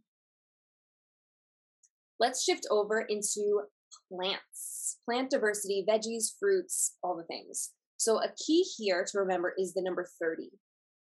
[2.21, 3.63] Let's shift over into
[4.11, 7.71] plants, plant diversity, veggies, fruits, all the things.
[7.97, 10.51] So, a key here to remember is the number 30.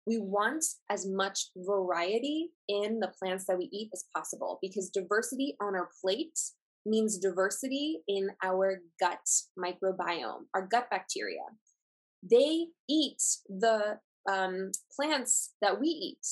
[0.06, 5.56] We want as much variety in the plants that we eat as possible because diversity
[5.62, 6.38] on our plate
[6.86, 9.20] means diversity in our gut
[9.58, 11.44] microbiome, our gut bacteria.
[12.22, 14.00] They eat the
[14.30, 16.26] um, plants that we eat.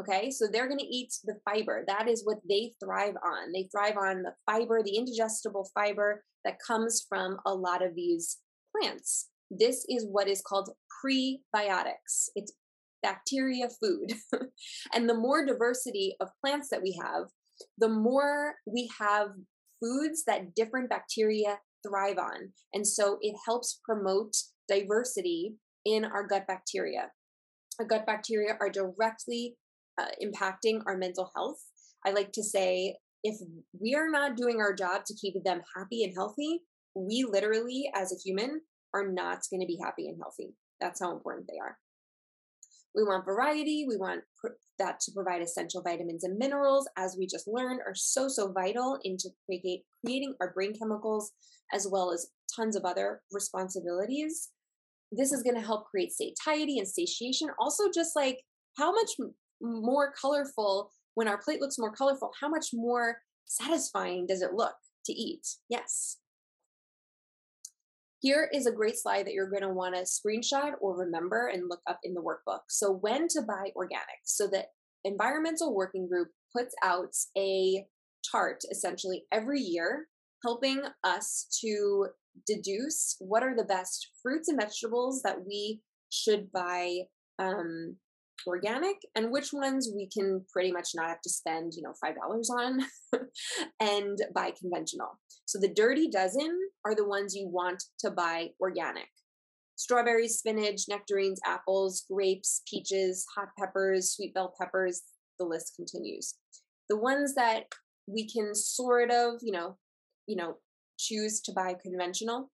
[0.00, 1.84] Okay, so they're going to eat the fiber.
[1.86, 3.52] That is what they thrive on.
[3.52, 8.38] They thrive on the fiber, the indigestible fiber that comes from a lot of these
[8.74, 9.28] plants.
[9.50, 10.70] This is what is called
[11.04, 12.30] prebiotics.
[12.34, 12.54] It's
[13.02, 14.14] bacteria food.
[14.94, 17.24] and the more diversity of plants that we have,
[17.76, 19.28] the more we have
[19.82, 22.52] foods that different bacteria thrive on.
[22.72, 24.34] And so it helps promote
[24.68, 27.10] diversity in our gut bacteria.
[27.78, 29.56] Our gut bacteria are directly
[30.00, 31.58] uh, impacting our mental health.
[32.04, 33.36] I like to say if
[33.80, 36.62] we are not doing our job to keep them happy and healthy,
[36.94, 38.60] we literally, as a human,
[38.94, 40.54] are not going to be happy and healthy.
[40.80, 41.78] That's how important they are.
[42.94, 43.86] We want variety.
[43.88, 47.94] We want pr- that to provide essential vitamins and minerals, as we just learned, are
[47.94, 51.32] so, so vital into create, creating our brain chemicals,
[51.72, 54.50] as well as tons of other responsibilities.
[55.10, 57.48] This is going to help create satiety and satiation.
[57.58, 58.40] Also, just like
[58.76, 59.10] how much
[59.62, 64.74] more colorful, when our plate looks more colorful, how much more satisfying does it look
[65.06, 65.46] to eat?
[65.68, 66.18] Yes.
[68.20, 71.68] Here is a great slide that you're going to want to screenshot or remember and
[71.68, 72.60] look up in the workbook.
[72.68, 74.20] So, when to buy organic.
[74.24, 74.66] So, the
[75.04, 77.84] Environmental Working Group puts out a
[78.24, 80.06] chart essentially every year,
[80.44, 82.08] helping us to
[82.46, 85.80] deduce what are the best fruits and vegetables that we
[86.10, 87.00] should buy
[87.38, 87.96] um,
[88.46, 92.14] organic and which ones we can pretty much not have to spend, you know, $5
[92.50, 92.80] on
[93.80, 95.18] and buy conventional.
[95.44, 99.08] So the dirty dozen are the ones you want to buy organic.
[99.76, 105.02] Strawberries, spinach, nectarines, apples, grapes, peaches, hot peppers, sweet bell peppers,
[105.38, 106.34] the list continues.
[106.88, 107.64] The ones that
[108.06, 109.76] we can sort of, you know,
[110.26, 110.56] you know,
[110.98, 112.50] choose to buy conventional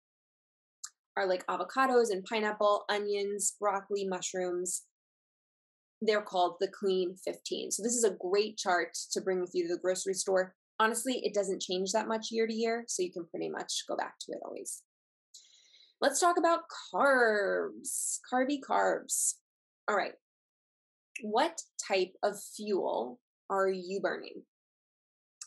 [1.17, 4.83] are like avocados and pineapple, onions, broccoli, mushrooms,
[6.01, 7.71] they're called the Clean 15.
[7.71, 10.53] So this is a great chart to bring with you to the grocery store.
[10.79, 13.95] Honestly, it doesn't change that much year to year, so you can pretty much go
[13.95, 14.83] back to it always.
[16.01, 16.63] Let's talk about
[16.93, 19.35] carbs, carby carbs.
[19.87, 20.13] All right.
[21.21, 23.19] What type of fuel
[23.49, 24.43] are you burning?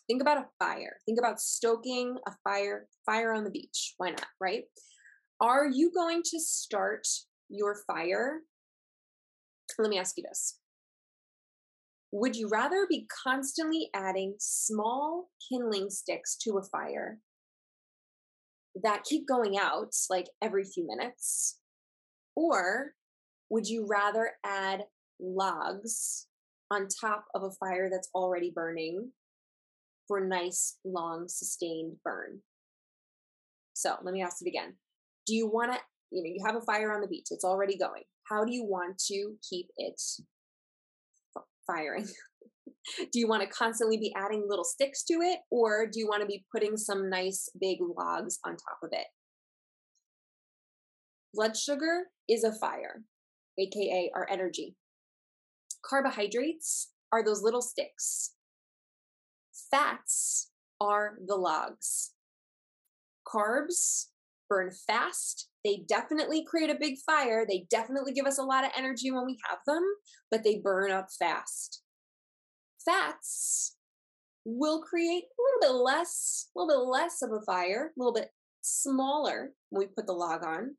[0.07, 0.97] Think about a fire.
[1.05, 3.95] Think about stoking a fire, fire on the beach.
[3.99, 4.65] Why not, right?
[5.41, 7.07] Are you going to start
[7.51, 8.41] your fire
[9.79, 10.59] let me ask you this
[12.13, 17.19] Would you rather be constantly adding small kindling sticks to a fire
[18.83, 21.59] that keep going out like every few minutes?
[22.37, 22.93] Or
[23.51, 24.85] would you rather add
[25.21, 26.27] logs
[26.71, 29.11] on top of a fire that's already burning
[30.07, 32.41] for a nice, long, sustained burn?
[33.75, 34.75] So let me ask it again.
[35.27, 35.79] Do you want to,
[36.11, 38.65] you know, you have a fire on the beach, it's already going how do you
[38.65, 40.01] want to keep it
[41.67, 42.07] firing?
[43.13, 46.23] do you want to constantly be adding little sticks to it, or do you want
[46.23, 49.07] to be putting some nice big logs on top of it?
[51.35, 53.03] Blood sugar is a fire,
[53.59, 54.77] aka our energy.
[55.85, 58.35] Carbohydrates are those little sticks.
[59.71, 60.51] Fats
[60.81, 62.13] are the logs.
[63.27, 64.07] Carbs
[64.49, 67.45] burn fast they definitely create a big fire.
[67.47, 69.83] They definitely give us a lot of energy when we have them,
[70.31, 71.83] but they burn up fast.
[72.85, 73.77] Fats
[74.45, 78.15] will create a little bit less, a little bit less of a fire, a little
[78.15, 78.31] bit
[78.63, 80.77] smaller when we put the log on,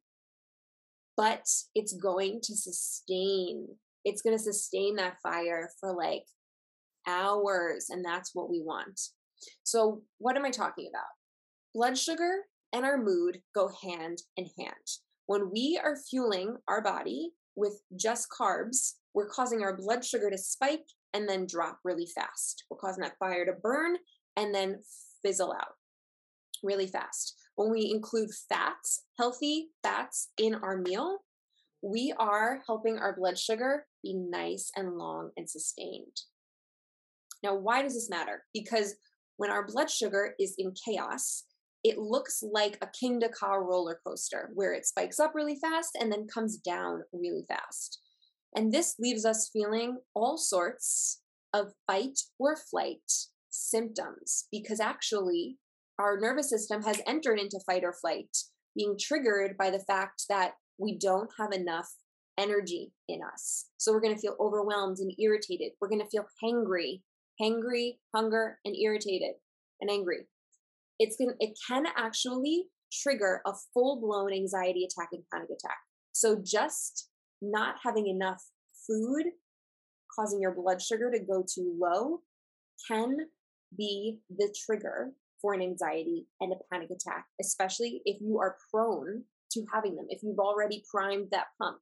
[1.18, 1.46] but
[1.76, 3.68] it's going to sustain.
[4.06, 6.24] It's going to sustain that fire for like
[7.08, 9.00] hours, and that's what we want.
[9.64, 11.06] So, what am I talking about?
[11.74, 12.44] Blood sugar
[12.74, 14.74] and our mood go hand in hand.
[15.26, 20.38] When we are fueling our body with just carbs, we're causing our blood sugar to
[20.38, 22.64] spike and then drop really fast.
[22.70, 23.98] We're causing that fire to burn
[24.38, 24.80] and then
[25.24, 25.74] fizzle out
[26.64, 27.36] really fast.
[27.56, 31.20] When we include fats, healthy fats in our meal,
[31.82, 36.22] we are helping our blood sugar be nice and long and sustained.
[37.44, 38.44] Now, why does this matter?
[38.54, 38.96] Because
[39.38, 41.46] when our blood sugar is in chaos,
[41.84, 46.12] it looks like a Kingda Ka roller coaster where it spikes up really fast and
[46.12, 48.02] then comes down really fast.
[48.56, 51.22] And this leaves us feeling all sorts
[51.54, 53.12] of fight or flight
[53.50, 55.58] symptoms because actually
[56.00, 58.36] our nervous system has entered into fight or flight,
[58.76, 61.90] being triggered by the fact that we don't have enough
[62.38, 63.68] energy in us.
[63.78, 65.74] So we're going to feel overwhelmed and irritated.
[65.80, 67.02] We're going to feel hangry,
[67.42, 69.36] hangry, hunger, and irritated
[69.82, 70.26] and angry
[71.00, 75.78] it's going it can actually trigger a full-blown anxiety attack and panic attack.
[76.12, 77.10] So just
[77.42, 78.44] not having enough
[78.88, 79.26] food
[80.14, 82.22] causing your blood sugar to go too low
[82.88, 83.18] can
[83.78, 85.12] be the trigger
[85.42, 90.08] for an anxiety and a panic attack, especially if you are prone to having them.
[90.10, 91.78] If you've already primed that pump,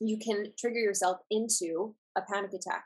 [0.00, 2.84] you can trigger yourself into a panic attack.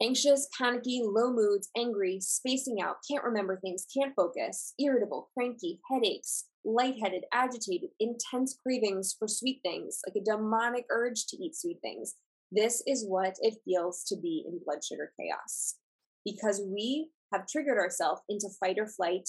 [0.00, 6.46] Anxious, panicky, low moods, angry, spacing out, can't remember things, can't focus, irritable, cranky, headaches,
[6.64, 12.14] lightheaded, agitated, intense cravings for sweet things, like a demonic urge to eat sweet things.
[12.52, 15.76] This is what it feels to be in blood sugar chaos
[16.24, 19.28] because we have triggered ourselves into fight or flight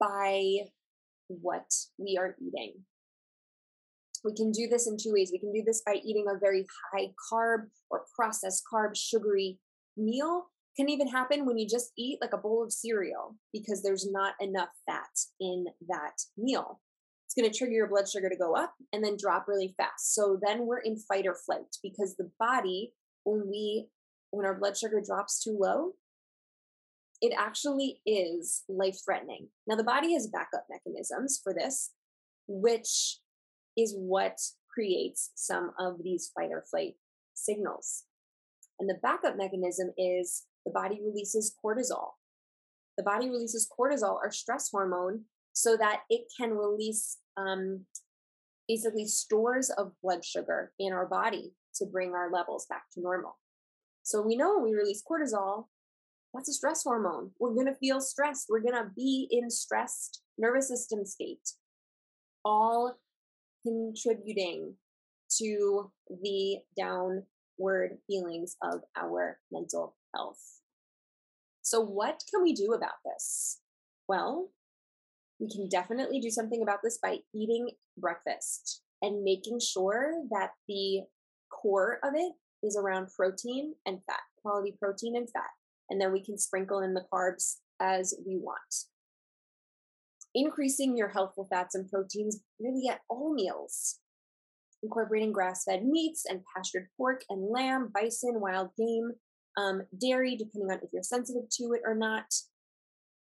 [0.00, 0.60] by
[1.28, 2.84] what we are eating.
[4.24, 5.30] We can do this in two ways.
[5.32, 9.58] We can do this by eating a very high carb or processed carb, sugary
[9.96, 10.46] meal.
[10.76, 14.34] Can even happen when you just eat like a bowl of cereal because there's not
[14.40, 16.80] enough fat in that meal.
[17.26, 20.14] It's going to trigger your blood sugar to go up and then drop really fast.
[20.14, 22.92] So then we're in fight or flight because the body,
[23.24, 23.88] when we
[24.30, 25.92] when our blood sugar drops too low,
[27.20, 29.48] it actually is life threatening.
[29.66, 31.92] Now, the body has backup mechanisms for this,
[32.46, 33.18] which
[33.76, 34.38] is what
[34.72, 36.94] creates some of these fight or flight
[37.34, 38.04] signals.
[38.80, 42.12] And the backup mechanism is the body releases cortisol.
[42.96, 47.84] The body releases cortisol, our stress hormone, so that it can release um,
[48.68, 53.38] basically stores of blood sugar in our body to bring our levels back to normal.
[54.02, 55.66] So we know when we release cortisol,
[56.32, 57.30] that's a stress hormone.
[57.38, 58.46] We're going to feel stressed.
[58.50, 61.48] We're going to be in stressed nervous system state,
[62.44, 62.96] all
[63.64, 64.74] contributing
[65.38, 65.90] to
[66.22, 70.60] the downward feelings of our mental health.
[71.62, 73.60] So, what can we do about this?
[74.06, 74.50] Well,
[75.40, 81.02] we can definitely do something about this by eating breakfast and making sure that the
[81.50, 82.32] core of it
[82.62, 85.50] is around protein and fat, quality protein and fat.
[85.90, 88.86] And then we can sprinkle in the carbs as we want.
[90.34, 94.00] Increasing your healthful fats and proteins really at all meals.
[94.82, 99.12] Incorporating grass fed meats and pastured pork and lamb, bison, wild game,
[99.56, 102.26] um, dairy, depending on if you're sensitive to it or not.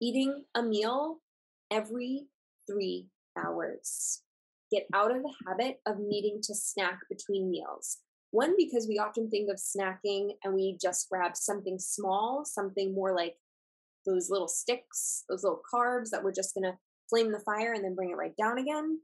[0.01, 1.19] Eating a meal
[1.71, 2.27] every
[2.67, 4.23] three hours.
[4.73, 7.99] Get out of the habit of needing to snack between meals.
[8.31, 13.15] One, because we often think of snacking and we just grab something small, something more
[13.15, 13.37] like
[14.07, 16.79] those little sticks, those little carbs that we're just going to
[17.15, 18.99] flame the fire and then bring it right down again.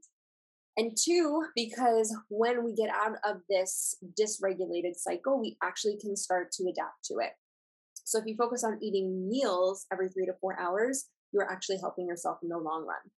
[0.77, 6.51] And two, because when we get out of this dysregulated cycle, we actually can start
[6.53, 7.31] to adapt to it.
[8.03, 12.07] So if you focus on eating meals every three to four hours, you're actually helping
[12.07, 13.11] yourself in the long run.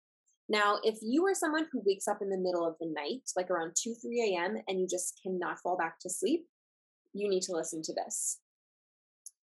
[0.48, 3.50] Now, if you are someone who wakes up in the middle of the night, like
[3.50, 6.46] around 2, 3 a.m., and you just cannot fall back to sleep,
[7.14, 8.41] you need to listen to this.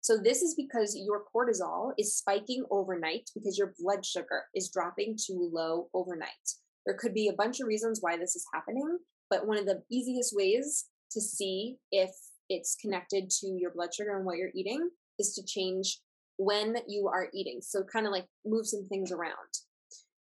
[0.04, 5.16] So, this is because your cortisol is spiking overnight because your blood sugar is dropping
[5.16, 6.28] too low overnight.
[6.84, 8.98] There could be a bunch of reasons why this is happening,
[9.30, 12.10] but one of the easiest ways to see if
[12.50, 16.00] it's connected to your blood sugar and what you're eating is to change
[16.36, 17.60] when you are eating.
[17.62, 19.32] So, kind of like move some things around.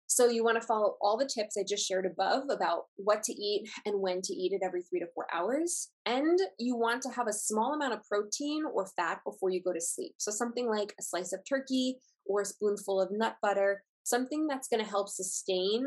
[0.08, 3.34] So you want to follow all the tips I just shared above about what to
[3.34, 5.90] eat and when to eat it every three to four hours.
[6.06, 9.74] And you want to have a small amount of protein or fat before you go
[9.74, 10.14] to sleep.
[10.18, 14.68] So something like a slice of turkey or a spoonful of nut butter, something that's
[14.68, 15.86] going to help sustain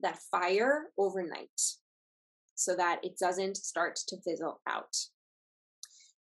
[0.00, 1.60] that fire overnight
[2.54, 4.94] so that it doesn't start to fizzle out.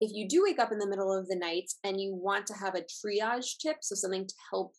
[0.01, 2.55] If you do wake up in the middle of the night and you want to
[2.55, 4.75] have a triage tip, so something to help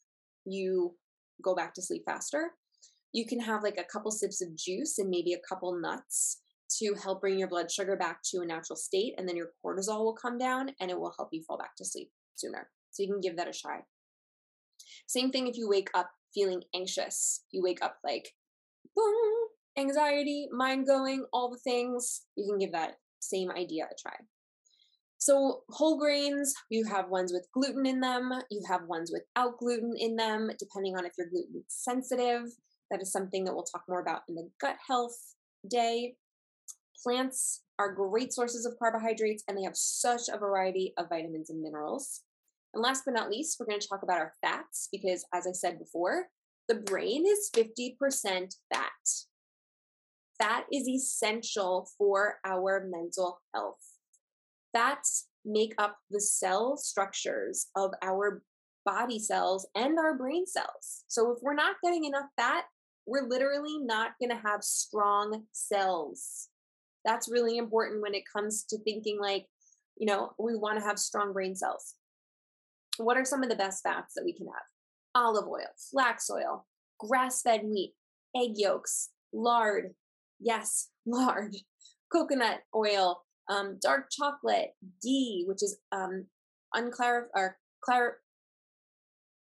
[0.45, 0.95] you
[1.43, 2.51] go back to sleep faster.
[3.13, 6.41] You can have like a couple sips of juice and maybe a couple nuts
[6.79, 10.03] to help bring your blood sugar back to a natural state, and then your cortisol
[10.03, 12.69] will come down and it will help you fall back to sleep sooner.
[12.91, 13.81] So you can give that a try.
[15.07, 17.43] Same thing if you wake up feeling anxious.
[17.51, 18.29] You wake up like,
[18.95, 19.33] boom,
[19.77, 22.23] anxiety, mind going, all the things.
[22.35, 24.15] You can give that same idea a try.
[25.25, 29.95] So, whole grains, you have ones with gluten in them, you have ones without gluten
[29.97, 32.43] in them, depending on if you're gluten sensitive.
[32.91, 35.17] That is something that we'll talk more about in the gut health
[35.67, 36.13] day.
[37.03, 41.59] Plants are great sources of carbohydrates and they have such a variety of vitamins and
[41.59, 42.21] minerals.
[42.75, 45.53] And last but not least, we're going to talk about our fats because, as I
[45.53, 46.27] said before,
[46.69, 48.91] the brain is 50% fat.
[50.37, 53.94] Fat is essential for our mental health
[54.75, 58.41] fats make up the cell structures of our
[58.85, 61.05] body cells and our brain cells.
[61.07, 62.65] So if we're not getting enough fat,
[63.07, 66.49] we're literally not going to have strong cells.
[67.05, 69.45] That's really important when it comes to thinking like,
[69.97, 71.93] you know, we want to have strong brain cells.
[72.97, 74.55] What are some of the best fats that we can have?
[75.13, 76.65] Olive oil, flax oil,
[76.99, 77.93] grass fed meat,
[78.35, 79.93] egg yolks, lard.
[80.39, 81.55] Yes, lard,
[82.11, 86.25] coconut oil, um, dark chocolate, ghee, which is um,
[86.75, 88.17] or clar-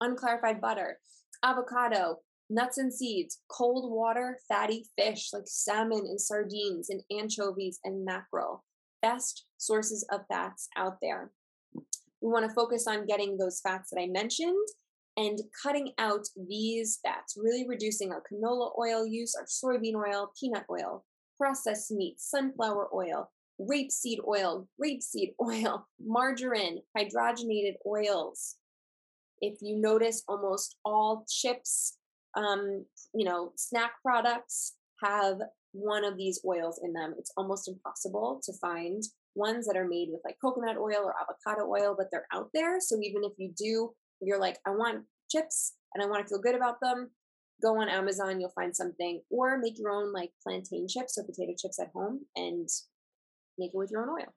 [0.01, 0.99] unclarified butter,
[1.43, 2.19] avocado,
[2.51, 8.65] nuts and seeds, cold water, fatty fish like salmon and sardines and anchovies and mackerel.
[9.03, 11.31] Best sources of fats out there.
[12.21, 14.67] We want to focus on getting those fats that I mentioned
[15.17, 20.65] and cutting out these fats, really reducing our canola oil use, our soybean oil, peanut
[20.71, 21.05] oil,
[21.37, 28.57] processed meat, sunflower oil, rapeseed oil, rapeseed oil, margarine, hydrogenated oils.
[29.41, 31.97] If you notice, almost all chips,
[32.35, 35.39] um, you know, snack products have
[35.73, 37.15] one of these oils in them.
[37.19, 39.03] It's almost impossible to find
[39.35, 42.81] ones that are made with like coconut oil or avocado oil, but they're out there.
[42.81, 46.41] So even if you do, you're like, I want chips and I want to feel
[46.41, 47.11] good about them,
[47.63, 51.53] go on Amazon, you'll find something, or make your own like plantain chips or potato
[51.57, 52.69] chips at home and
[53.59, 54.35] make it with your own oil.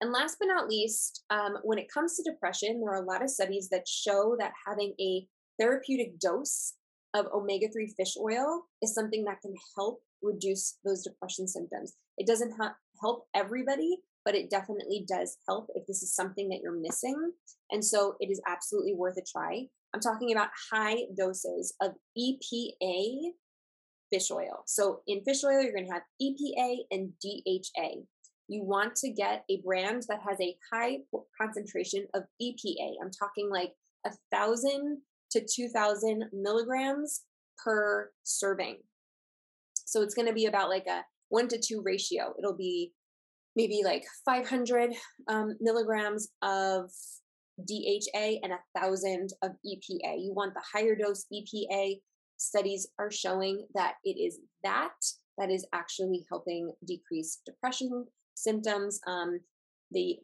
[0.00, 3.22] And last but not least, um, when it comes to depression, there are a lot
[3.22, 5.26] of studies that show that having a
[5.58, 6.74] therapeutic dose
[7.14, 11.94] of omega 3 fish oil is something that can help reduce those depression symptoms.
[12.18, 16.60] It doesn't ha- help everybody, but it definitely does help if this is something that
[16.62, 17.32] you're missing.
[17.70, 19.66] And so it is absolutely worth a try.
[19.94, 23.30] I'm talking about high doses of EPA
[24.14, 24.62] fish oil.
[24.66, 28.02] So in fish oil, you're going to have EPA and DHA.
[28.48, 30.98] You want to get a brand that has a high
[31.40, 32.92] concentration of EPA.
[33.02, 33.72] I'm talking like
[34.06, 34.98] a thousand
[35.32, 37.22] to 2000 milligrams
[37.64, 38.78] per serving.
[39.86, 42.34] So it's going to be about like a one to two ratio.
[42.38, 42.92] It'll be
[43.56, 44.92] maybe like 500
[45.28, 46.90] um, milligrams of
[47.58, 50.22] DHA and a thousand of EPA.
[50.22, 52.00] You want the higher dose EPA.
[52.36, 54.94] Studies are showing that it is that
[55.38, 59.00] that is actually helping decrease depression symptoms.
[59.06, 59.40] Um,
[59.92, 60.18] they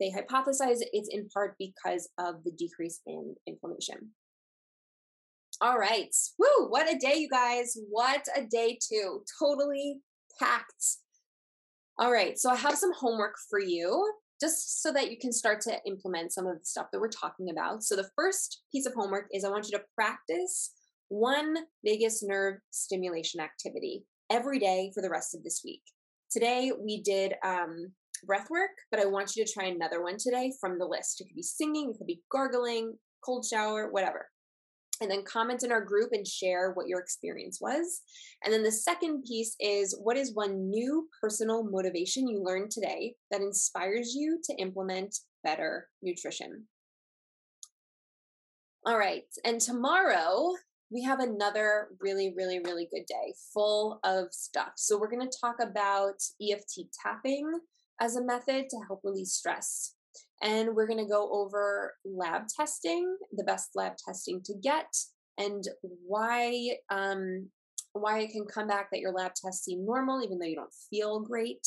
[0.00, 4.12] they hypothesize it's in part because of the decrease in inflammation.
[5.60, 6.12] All right.
[6.40, 7.76] Woo, what a day, you guys.
[7.88, 9.22] What a day, too.
[9.38, 10.00] Totally
[10.40, 10.84] packed.
[11.98, 12.36] All right.
[12.36, 16.32] So I have some homework for you just so that you can start to implement
[16.32, 17.84] some of the stuff that we're talking about.
[17.84, 20.72] So the first piece of homework is I want you to practice
[21.08, 25.82] one vagus nerve stimulation activity every day for the rest of this week.
[26.30, 27.92] Today we did um,
[28.24, 31.20] breath work, but I want you to try another one today from the list.
[31.20, 34.26] It could be singing, it could be gargling, cold shower, whatever
[35.02, 38.02] and then comment in our group and share what your experience was.
[38.44, 43.14] And then the second piece is what is one new personal motivation you learned today
[43.30, 46.66] that inspires you to implement better nutrition?
[48.86, 49.24] All right.
[49.44, 50.54] And tomorrow
[50.92, 54.72] we have another really, really, really good day full of stuff.
[54.76, 57.50] So we're going to talk about EFT tapping
[58.00, 59.94] as a method to help release stress
[60.42, 64.92] and we're going to go over lab testing, the best lab testing to get,
[65.38, 65.64] and
[66.04, 67.48] why um,
[67.92, 70.74] why it can come back that your lab tests seem normal even though you don't
[70.90, 71.66] feel great.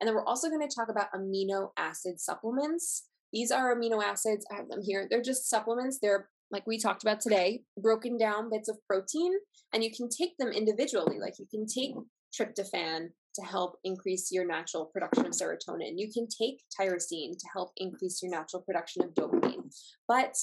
[0.00, 3.06] And then we're also going to talk about amino acid supplements.
[3.32, 4.44] These are amino acids.
[4.50, 5.06] I have them here.
[5.08, 5.98] They're just supplements.
[6.00, 9.32] They're like we talked about today, broken down bits of protein,
[9.72, 11.18] and you can take them individually.
[11.20, 11.94] Like you can take
[12.38, 15.94] tryptophan to help increase your natural production of serotonin.
[15.96, 19.72] You can take tyrosine to help increase your natural production of dopamine.
[20.08, 20.34] But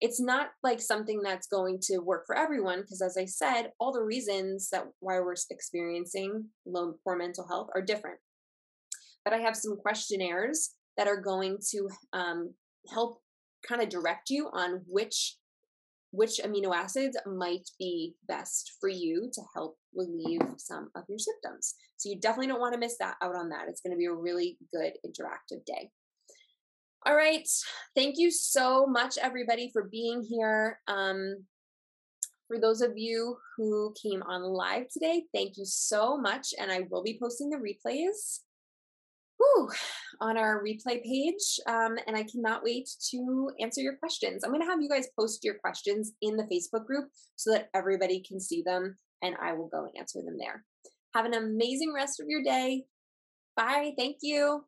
[0.00, 3.92] it's not like something that's going to work for everyone because as I said, all
[3.92, 8.18] the reasons that why we're experiencing low poor mental health are different.
[9.24, 12.54] But I have some questionnaires that are going to um,
[12.92, 13.20] help
[13.66, 15.36] kind of direct you on which
[16.10, 21.74] which amino acids might be best for you to help relieve some of your symptoms.
[21.96, 23.68] So you definitely don't want to miss that out on that.
[23.68, 25.90] It's going to be a really good interactive day.
[27.04, 27.48] All right.
[27.94, 30.80] Thank you so much, everybody, for being here.
[30.88, 31.44] Um,
[32.48, 36.48] for those of you who came on live today, thank you so much.
[36.58, 38.40] And I will be posting the replays
[39.38, 39.70] whew,
[40.20, 41.60] on our replay page.
[41.66, 44.44] Um, and I cannot wait to answer your questions.
[44.44, 47.68] I'm going to have you guys post your questions in the Facebook group so that
[47.74, 50.64] everybody can see them and I will go and answer them there.
[51.14, 52.84] Have an amazing rest of your day.
[53.56, 53.92] Bye.
[53.96, 54.64] Thank you.